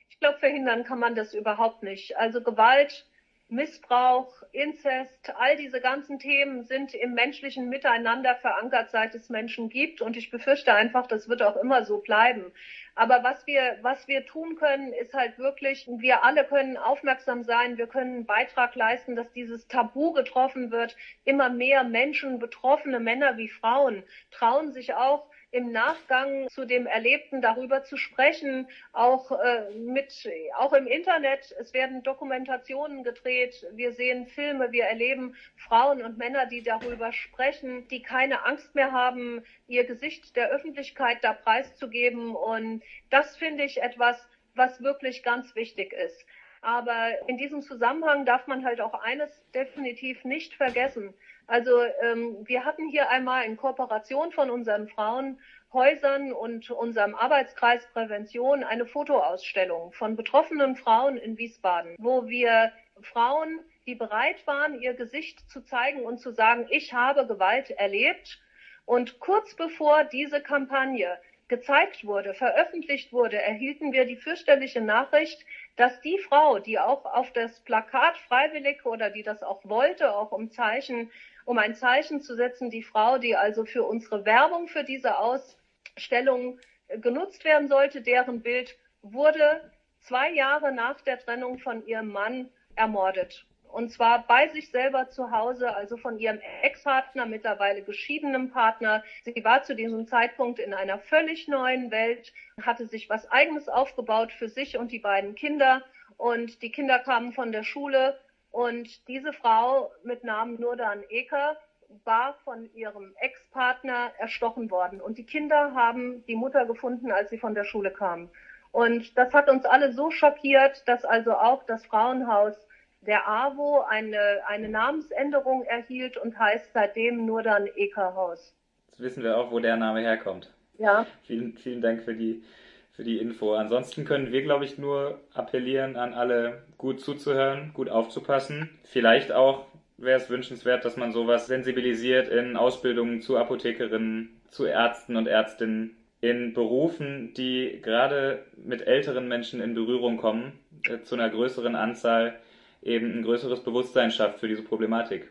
[0.09, 2.17] Ich glaube, verhindern kann man das überhaupt nicht.
[2.17, 3.05] Also Gewalt
[3.49, 10.01] Missbrauch, Inzest, all diese ganzen Themen sind im menschlichen Miteinander verankert, seit es Menschen gibt.
[10.01, 12.51] Und ich befürchte einfach, das wird auch immer so bleiben.
[12.95, 17.77] Aber was wir, was wir tun können, ist halt wirklich, wir alle können aufmerksam sein,
[17.77, 20.97] wir können einen Beitrag leisten, dass dieses Tabu getroffen wird.
[21.23, 27.41] Immer mehr Menschen, betroffene Männer wie Frauen, trauen sich auch, im Nachgang zu dem Erlebten
[27.41, 30.27] darüber zu sprechen, auch äh, mit,
[30.57, 31.55] auch im Internet.
[31.59, 33.65] Es werden Dokumentationen gedreht.
[33.71, 34.71] Wir sehen Filme.
[34.71, 40.35] Wir erleben Frauen und Männer, die darüber sprechen, die keine Angst mehr haben, ihr Gesicht
[40.35, 42.35] der Öffentlichkeit da preiszugeben.
[42.35, 46.25] Und das finde ich etwas, was wirklich ganz wichtig ist.
[46.61, 51.13] Aber in diesem Zusammenhang darf man halt auch eines definitiv nicht vergessen.
[51.47, 58.63] Also ähm, wir hatten hier einmal in Kooperation von unseren Frauenhäusern und unserem Arbeitskreis Prävention
[58.63, 65.49] eine Fotoausstellung von betroffenen Frauen in Wiesbaden, wo wir Frauen, die bereit waren, ihr Gesicht
[65.49, 68.41] zu zeigen und zu sagen, ich habe Gewalt erlebt.
[68.85, 75.45] Und kurz bevor diese Kampagne gezeigt wurde, veröffentlicht wurde, erhielten wir die fürchterliche Nachricht,
[75.77, 80.31] dass die Frau, die auch auf das Plakat freiwillig oder die das auch wollte, auch
[80.31, 81.09] um Zeichen
[81.45, 82.69] um ein Zeichen zu setzen.
[82.69, 86.59] Die Frau, die also für unsere Werbung für diese Ausstellung
[86.89, 89.71] äh, genutzt werden sollte, deren Bild wurde
[90.01, 93.45] zwei Jahre nach der Trennung von ihrem Mann ermordet.
[93.71, 99.03] Und zwar bei sich selber zu Hause, also von ihrem Ex-Partner, mittlerweile geschiedenem Partner.
[99.23, 104.31] Sie war zu diesem Zeitpunkt in einer völlig neuen Welt, hatte sich was Eigenes aufgebaut
[104.31, 105.83] für sich und die beiden Kinder.
[106.17, 108.19] Und die Kinder kamen von der Schule.
[108.51, 111.57] Und diese Frau mit Namen Nurdan Eker
[112.03, 115.01] war von ihrem Ex-Partner erstochen worden.
[115.01, 118.29] Und die Kinder haben die Mutter gefunden, als sie von der Schule kamen.
[118.71, 122.66] Und das hat uns alle so schockiert, dass also auch das Frauenhaus
[123.07, 128.53] der AWO eine, eine Namensänderung erhielt und heißt seitdem nur dann EK-Haus.
[128.89, 130.53] Jetzt wissen wir auch, wo der Name herkommt.
[130.77, 131.07] Ja.
[131.23, 132.43] Vielen, vielen Dank für die,
[132.91, 133.53] für die Info.
[133.53, 138.69] Ansonsten können wir, glaube ich, nur appellieren an alle, gut zuzuhören, gut aufzupassen.
[138.83, 139.65] Vielleicht auch
[139.97, 145.95] wäre es wünschenswert, dass man sowas sensibilisiert in Ausbildungen zu Apothekerinnen, zu Ärzten und Ärztinnen,
[146.19, 152.39] in Berufen, die gerade mit älteren Menschen in Berührung kommen, äh, zu einer größeren Anzahl
[152.87, 155.29] eben ein größeres Bewusstsein schafft für diese Problematik.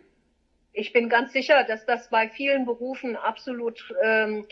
[0.72, 4.46] Ich bin ganz sicher, dass das bei vielen Berufen absolut ähm,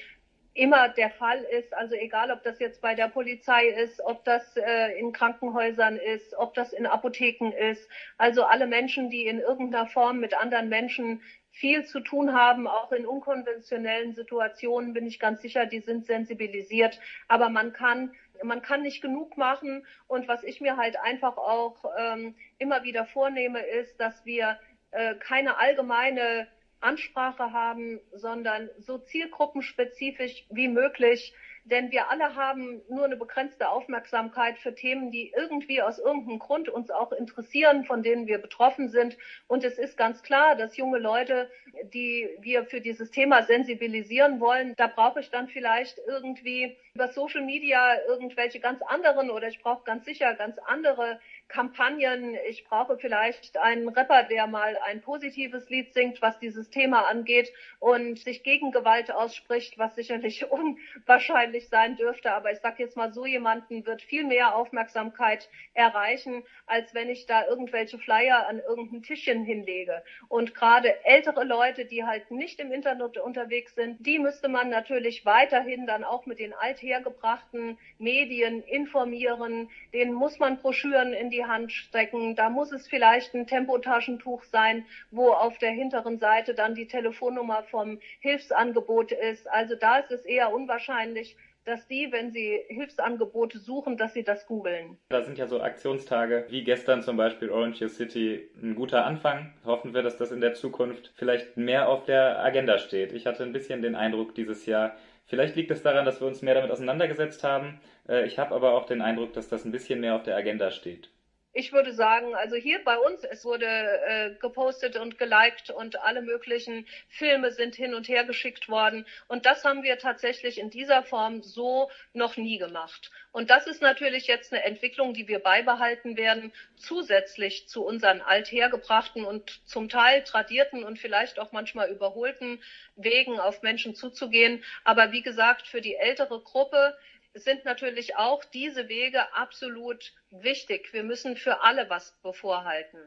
[0.55, 1.75] immer der Fall ist.
[1.75, 6.35] Also egal, ob das jetzt bei der Polizei ist, ob das äh, in Krankenhäusern ist,
[6.39, 7.89] ob das in Apotheken ist.
[8.17, 12.91] Also alle Menschen, die in irgendeiner Form mit anderen Menschen viel zu tun haben, auch
[12.93, 16.99] in unkonventionellen Situationen, bin ich ganz sicher, die sind sensibilisiert.
[17.29, 18.13] Aber man kann,
[18.43, 19.87] man kann nicht genug machen.
[20.07, 24.59] Und was ich mir halt einfach auch ähm, immer wieder vornehme, ist, dass wir
[24.91, 26.49] äh, keine allgemeine
[26.81, 34.59] Ansprache haben, sondern so zielgruppenspezifisch wie möglich denn wir alle haben nur eine begrenzte Aufmerksamkeit
[34.59, 39.17] für Themen, die irgendwie aus irgendeinem Grund uns auch interessieren, von denen wir betroffen sind.
[39.47, 41.51] Und es ist ganz klar, dass junge Leute,
[41.93, 47.43] die wir für dieses Thema sensibilisieren wollen, da brauche ich dann vielleicht irgendwie über Social
[47.43, 51.19] Media irgendwelche ganz anderen oder ich brauche ganz sicher ganz andere
[51.55, 52.37] Kampagnen.
[52.49, 57.53] Ich brauche vielleicht einen Rapper, der mal ein positives Lied singt, was dieses Thema angeht
[57.79, 62.33] und sich gegen Gewalt ausspricht, was sicherlich unwahrscheinlich sein dürfte.
[62.33, 67.27] Aber ich sage jetzt mal, so jemanden wird viel mehr Aufmerksamkeit erreichen, als wenn ich
[67.27, 70.03] da irgendwelche Flyer an irgendein Tischchen hinlege.
[70.29, 75.25] Und gerade ältere Leute, die halt nicht im Internet unterwegs sind, die müsste man natürlich
[75.25, 79.71] weiterhin dann auch mit den althergebrachten Medien informieren.
[79.93, 82.37] Denen muss man Broschüren in die Hand strecken.
[82.37, 87.63] Da muss es vielleicht ein Tempotaschentuch sein, wo auf der hinteren Seite dann die Telefonnummer
[87.65, 89.51] vom Hilfsangebot ist.
[89.51, 94.47] Also da ist es eher unwahrscheinlich, dass die, wenn sie Hilfsangebote suchen, dass sie das
[94.47, 94.99] googeln.
[95.09, 99.53] Da sind ja so Aktionstage wie gestern zum Beispiel Orange Your City ein guter Anfang.
[99.65, 103.13] Hoffen wir, dass das in der Zukunft vielleicht mehr auf der Agenda steht.
[103.13, 106.43] Ich hatte ein bisschen den Eindruck dieses Jahr, vielleicht liegt es daran, dass wir uns
[106.43, 107.81] mehr damit auseinandergesetzt haben.
[108.09, 110.71] Äh, ich habe aber auch den Eindruck, dass das ein bisschen mehr auf der Agenda
[110.71, 111.11] steht
[111.55, 116.21] ich würde sagen, also hier bei uns, es wurde äh, gepostet und geliked und alle
[116.21, 119.07] möglichen Filme sind hin und her geschickt worden.
[119.29, 123.13] Und das haben wir tatsächlich in dieser Form so noch nie gemacht.
[123.31, 129.25] Und das ist natürlich jetzt eine Entwicklung, die wir beibehalten werden, zusätzlich zu unseren althergebrachten
[129.25, 132.61] und zum Teil tradierten und vielleicht auch manchmal überholten
[132.97, 134.65] Wegen auf Menschen zuzugehen.
[134.83, 136.97] Aber wie gesagt, für die ältere Gruppe
[137.35, 140.93] sind natürlich auch diese Wege absolut wichtig.
[140.93, 142.99] Wir müssen für alle was bevorhalten.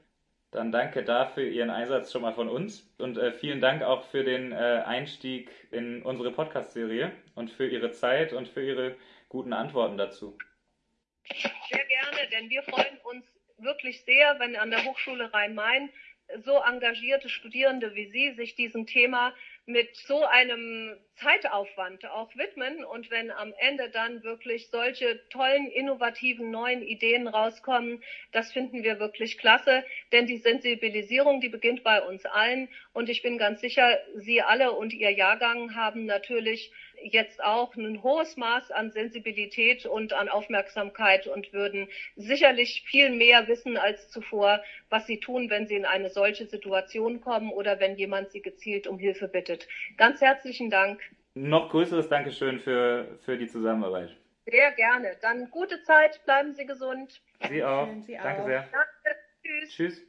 [0.52, 4.24] Dann danke dafür Ihren Einsatz schon mal von uns und äh, vielen Dank auch für
[4.24, 8.96] den äh, Einstieg in unsere Podcast-Serie und für Ihre Zeit und für Ihre
[9.28, 10.38] guten Antworten dazu.
[11.70, 13.26] Sehr gerne, denn wir freuen uns
[13.58, 15.90] wirklich sehr, wenn an der Hochschule Rhein-Main
[16.46, 19.34] so engagierte Studierende wie Sie sich diesem Thema
[19.68, 26.52] mit so einem Zeitaufwand auch widmen und wenn am Ende dann wirklich solche tollen, innovativen,
[26.52, 28.02] neuen Ideen rauskommen,
[28.32, 33.24] das finden wir wirklich klasse, denn die Sensibilisierung, die beginnt bei uns allen und ich
[33.24, 36.72] bin ganz sicher, Sie alle und Ihr Jahrgang haben natürlich
[37.04, 43.48] jetzt auch ein hohes Maß an Sensibilität und an Aufmerksamkeit und würden sicherlich viel mehr
[43.48, 47.96] wissen als zuvor, was sie tun, wenn sie in eine solche Situation kommen oder wenn
[47.96, 49.68] jemand sie gezielt um Hilfe bittet.
[49.98, 51.02] Ganz herzlichen Dank.
[51.36, 54.16] Noch größeres Dankeschön für, für die Zusammenarbeit.
[54.46, 55.18] Sehr gerne.
[55.22, 57.22] Dann gute Zeit, bleiben Sie gesund.
[57.50, 57.88] Sie auch.
[58.06, 58.46] Sie Danke auch.
[58.46, 58.62] sehr.
[58.72, 59.20] Danke.
[59.44, 59.70] Tschüss.
[59.70, 60.02] Tschüss.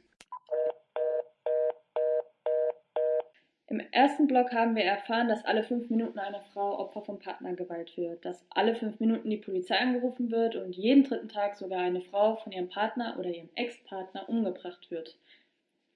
[3.69, 7.95] Im ersten Block haben wir erfahren, dass alle fünf Minuten eine Frau Opfer von Partnergewalt
[7.97, 12.01] wird, dass alle fünf Minuten die Polizei angerufen wird und jeden dritten Tag sogar eine
[12.01, 15.19] Frau von ihrem Partner oder ihrem Ex-Partner umgebracht wird.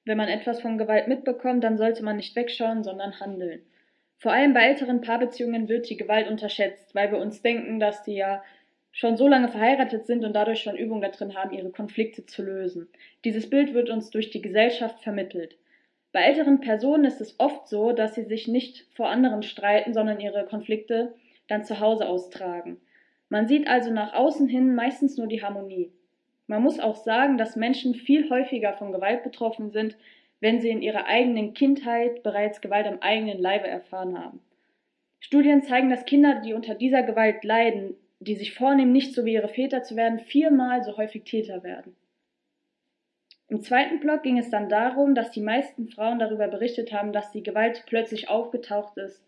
[0.06, 3.64] Wenn man etwas von Gewalt mitbekommt, dann sollte man nicht wegschauen, sondern handeln.
[4.20, 8.14] Vor allem bei älteren Paarbeziehungen wird die Gewalt unterschätzt, weil wir uns denken, dass die
[8.14, 8.44] ja
[8.92, 12.88] schon so lange verheiratet sind und dadurch schon Übung darin haben, ihre Konflikte zu lösen.
[13.26, 15.58] Dieses Bild wird uns durch die Gesellschaft vermittelt.
[16.14, 20.20] Bei älteren Personen ist es oft so, dass sie sich nicht vor anderen streiten, sondern
[20.20, 21.16] ihre Konflikte
[21.48, 22.78] dann zu Hause austragen.
[23.30, 25.92] Man sieht also nach außen hin meistens nur die Harmonie.
[26.46, 29.98] Man muss auch sagen, dass Menschen viel häufiger von Gewalt betroffen sind,
[30.40, 34.40] wenn sie in ihrer eigenen Kindheit bereits Gewalt am eigenen Leibe erfahren haben.
[35.20, 39.34] Studien zeigen, dass Kinder, die unter dieser Gewalt leiden, die sich vornehmen, nicht so wie
[39.34, 41.96] ihre Väter zu werden, viermal so häufig Täter werden.
[43.54, 47.32] Im zweiten Block ging es dann darum, dass die meisten Frauen darüber berichtet haben, dass
[47.32, 49.24] die Gewalt plötzlich aufgetaucht ist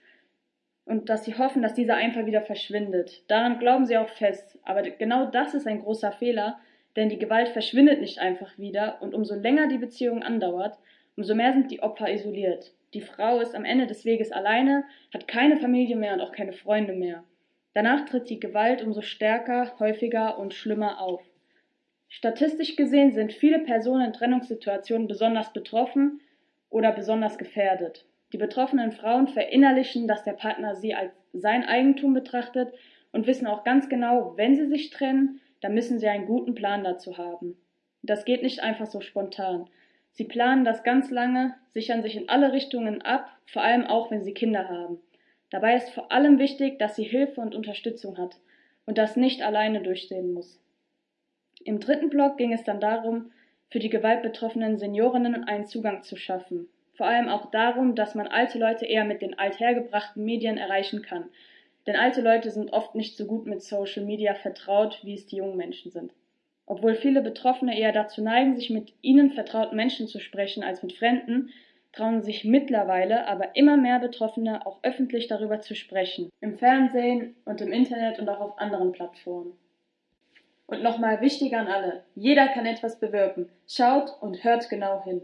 [0.84, 3.22] und dass sie hoffen, dass diese einfach wieder verschwindet.
[3.30, 4.58] Daran glauben sie auch fest.
[4.64, 6.58] Aber genau das ist ein großer Fehler,
[6.96, 10.80] denn die Gewalt verschwindet nicht einfach wieder und umso länger die Beziehung andauert,
[11.16, 12.74] umso mehr sind die Opfer isoliert.
[12.96, 16.54] Die Frau ist am Ende des Weges alleine, hat keine Familie mehr und auch keine
[16.54, 17.24] Freunde mehr.
[17.76, 21.22] Danach tritt die Gewalt umso stärker, häufiger und schlimmer auf.
[22.16, 26.22] Statistisch gesehen sind viele Personen in Trennungssituationen besonders betroffen
[26.70, 28.06] oder besonders gefährdet.
[28.32, 32.74] Die betroffenen Frauen verinnerlichen, dass der Partner sie als sein Eigentum betrachtet
[33.12, 36.86] und wissen auch ganz genau, wenn sie sich trennen, dann müssen sie einen guten Plan
[36.86, 37.58] dazu haben.
[38.02, 39.68] Das geht nicht einfach so spontan.
[40.14, 44.24] Sie planen das ganz lange, sichern sich in alle Richtungen ab, vor allem auch, wenn
[44.24, 45.02] sie Kinder haben.
[45.50, 48.38] Dabei ist vor allem wichtig, dass sie Hilfe und Unterstützung hat
[48.86, 50.62] und das nicht alleine durchstehen muss.
[51.66, 53.32] Im dritten Block ging es dann darum,
[53.72, 56.70] für die gewaltbetroffenen Seniorinnen einen Zugang zu schaffen.
[56.94, 61.26] Vor allem auch darum, dass man alte Leute eher mit den althergebrachten Medien erreichen kann.
[61.88, 65.38] Denn alte Leute sind oft nicht so gut mit Social Media vertraut, wie es die
[65.38, 66.14] jungen Menschen sind.
[66.68, 70.94] Obwohl viele Betroffene eher dazu neigen, sich mit ihnen vertrauten Menschen zu sprechen als mit
[70.94, 71.50] Fremden,
[71.94, 76.30] trauen sich mittlerweile aber immer mehr Betroffene auch öffentlich darüber zu sprechen.
[76.42, 79.54] Im Fernsehen und im Internet und auch auf anderen Plattformen.
[80.68, 83.50] Und nochmal wichtiger an alle, jeder kann etwas bewirken.
[83.68, 85.22] Schaut und hört genau hin.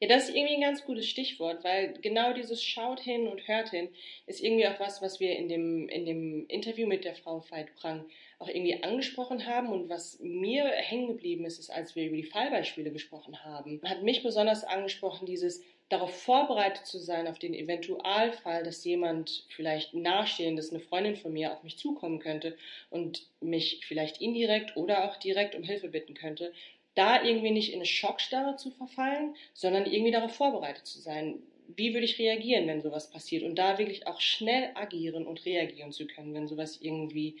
[0.00, 3.70] Ja, das ist irgendwie ein ganz gutes Stichwort, weil genau dieses Schaut hin und hört
[3.70, 3.88] hin
[4.26, 7.74] ist irgendwie auch was, was wir in dem, in dem Interview mit der Frau Veit
[7.76, 8.04] Prang
[8.38, 12.24] auch irgendwie angesprochen haben und was mir hängen geblieben ist, ist, als wir über die
[12.24, 18.62] Fallbeispiele gesprochen haben, hat mich besonders angesprochen, dieses darauf vorbereitet zu sein, auf den Eventualfall,
[18.62, 22.56] dass jemand vielleicht nahestehendes, eine Freundin von mir, auf mich zukommen könnte
[22.90, 26.52] und mich vielleicht indirekt oder auch direkt um Hilfe bitten könnte,
[26.94, 31.42] da irgendwie nicht in eine Schockstarre zu verfallen, sondern irgendwie darauf vorbereitet zu sein.
[31.76, 33.42] Wie würde ich reagieren, wenn sowas passiert?
[33.42, 37.36] Und da wirklich auch schnell agieren und reagieren zu können, wenn sowas irgendwie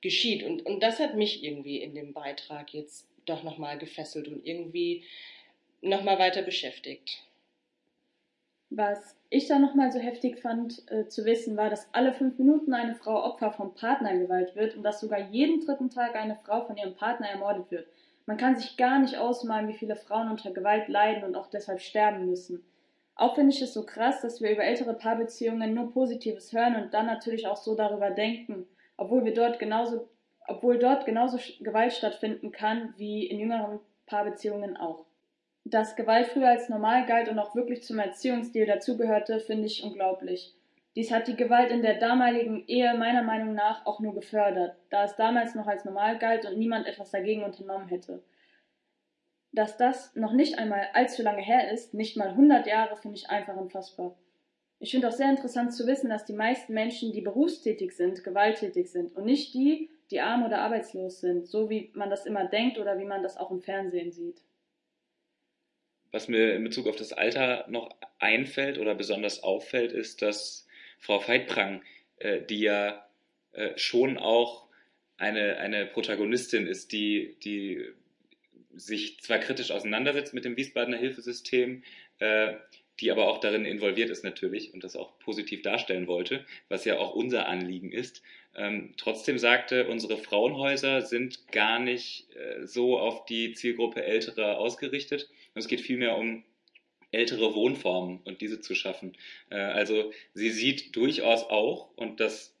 [0.00, 0.42] geschieht.
[0.42, 5.04] Und, und das hat mich irgendwie in dem Beitrag jetzt doch nochmal gefesselt und irgendwie
[5.80, 7.22] nochmal weiter beschäftigt.
[8.76, 12.74] Was ich da nochmal so heftig fand äh, zu wissen, war, dass alle fünf Minuten
[12.74, 16.76] eine Frau Opfer von Partnergewalt wird und dass sogar jeden dritten Tag eine Frau von
[16.76, 17.86] ihrem Partner ermordet wird.
[18.26, 21.80] Man kann sich gar nicht ausmalen, wie viele Frauen unter Gewalt leiden und auch deshalb
[21.80, 22.64] sterben müssen.
[23.14, 26.92] Auch finde ich es so krass, dass wir über ältere Paarbeziehungen nur Positives hören und
[26.94, 28.66] dann natürlich auch so darüber denken,
[28.96, 30.08] obwohl wir dort genauso,
[30.48, 35.06] obwohl dort genauso Gewalt stattfinden kann wie in jüngeren Paarbeziehungen auch
[35.64, 40.54] dass Gewalt früher als normal galt und auch wirklich zum Erziehungsstil dazugehörte, finde ich unglaublich.
[40.94, 45.04] Dies hat die Gewalt in der damaligen Ehe meiner Meinung nach auch nur gefördert, da
[45.04, 48.22] es damals noch als normal galt und niemand etwas dagegen unternommen hätte.
[49.52, 53.30] Dass das noch nicht einmal allzu lange her ist, nicht mal 100 Jahre, finde ich
[53.30, 54.14] einfach unfassbar.
[54.78, 58.90] Ich finde auch sehr interessant zu wissen, dass die meisten Menschen, die berufstätig sind, gewalttätig
[58.90, 62.78] sind und nicht die, die arm oder arbeitslos sind, so wie man das immer denkt
[62.78, 64.42] oder wie man das auch im Fernsehen sieht.
[66.14, 67.90] Was mir in Bezug auf das Alter noch
[68.20, 70.64] einfällt oder besonders auffällt, ist, dass
[71.00, 71.82] Frau Veitprang,
[72.18, 73.04] äh, die ja
[73.50, 74.68] äh, schon auch
[75.16, 77.84] eine, eine Protagonistin ist, die, die
[78.76, 81.82] sich zwar kritisch auseinandersetzt mit dem Wiesbadener Hilfesystem,
[82.20, 82.52] äh,
[83.00, 86.96] die aber auch darin involviert ist natürlich und das auch positiv darstellen wollte, was ja
[86.96, 88.22] auch unser Anliegen ist.
[88.56, 95.28] Ähm, trotzdem sagte, unsere Frauenhäuser sind gar nicht äh, so auf die Zielgruppe Ältere ausgerichtet.
[95.54, 96.44] Und es geht vielmehr um
[97.10, 99.16] ältere Wohnformen und diese zu schaffen.
[99.50, 102.54] Äh, also sie sieht durchaus auch, und das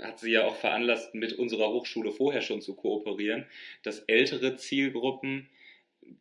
[0.00, 3.46] hat sie ja auch veranlasst, mit unserer Hochschule vorher schon zu kooperieren,
[3.82, 5.48] dass ältere Zielgruppen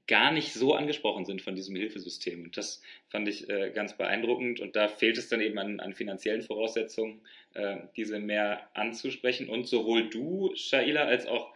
[0.07, 2.43] gar nicht so angesprochen sind von diesem Hilfesystem.
[2.43, 4.59] Und das fand ich äh, ganz beeindruckend.
[4.59, 7.21] Und da fehlt es dann eben an, an finanziellen Voraussetzungen,
[7.53, 9.49] äh, diese mehr anzusprechen.
[9.49, 11.53] Und sowohl du, Shaila, als auch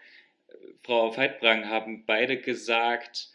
[0.47, 0.53] äh,
[0.83, 3.29] Frau Veitbrang haben beide gesagt,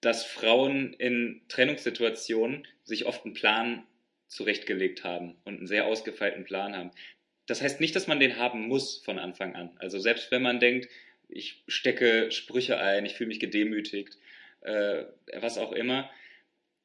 [0.00, 3.86] dass Frauen in Trennungssituationen sich oft einen Plan
[4.28, 6.90] zurechtgelegt haben und einen sehr ausgefeilten Plan haben.
[7.46, 9.70] das heißt nicht, dass man den haben muss von Anfang an.
[9.78, 10.88] Also selbst wenn man denkt,
[11.28, 14.18] ich stecke Sprüche ein, ich fühle mich gedemütigt,
[14.60, 15.04] äh,
[15.40, 16.10] was auch immer,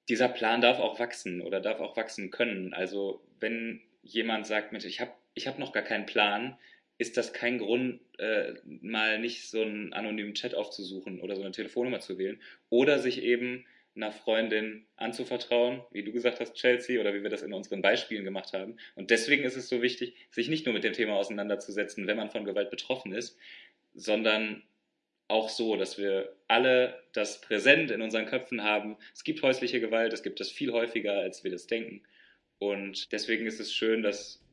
[0.10, 2.74] dieser Plan darf auch wachsen oder darf auch wachsen können.
[2.74, 6.58] Also wenn jemand sagt, Mensch, ich habe ich hab noch gar keinen Plan,
[6.98, 11.52] ist das kein Grund, äh, mal nicht so einen anonymen Chat aufzusuchen oder so eine
[11.52, 13.66] Telefonnummer zu wählen oder sich eben
[13.96, 18.24] einer Freundin anzuvertrauen, wie du gesagt hast, Chelsea, oder wie wir das in unseren Beispielen
[18.24, 18.78] gemacht haben.
[18.96, 22.32] Und deswegen ist es so wichtig, sich nicht nur mit dem Thema auseinanderzusetzen, wenn man
[22.32, 23.38] von Gewalt betroffen ist,
[23.94, 24.64] sondern
[25.34, 28.98] auch so, dass wir alle das präsent in unseren Köpfen haben.
[29.16, 32.04] Es gibt häusliche Gewalt, es gibt das viel häufiger, als wir das denken.
[32.60, 34.44] Und deswegen ist es schön, dass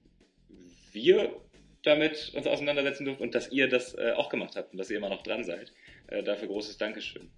[0.92, 1.36] wir
[1.82, 4.96] damit uns auseinandersetzen durften und dass ihr das äh, auch gemacht habt und dass ihr
[4.96, 5.70] immer noch dran seid.
[6.08, 7.30] Äh, dafür großes Dankeschön.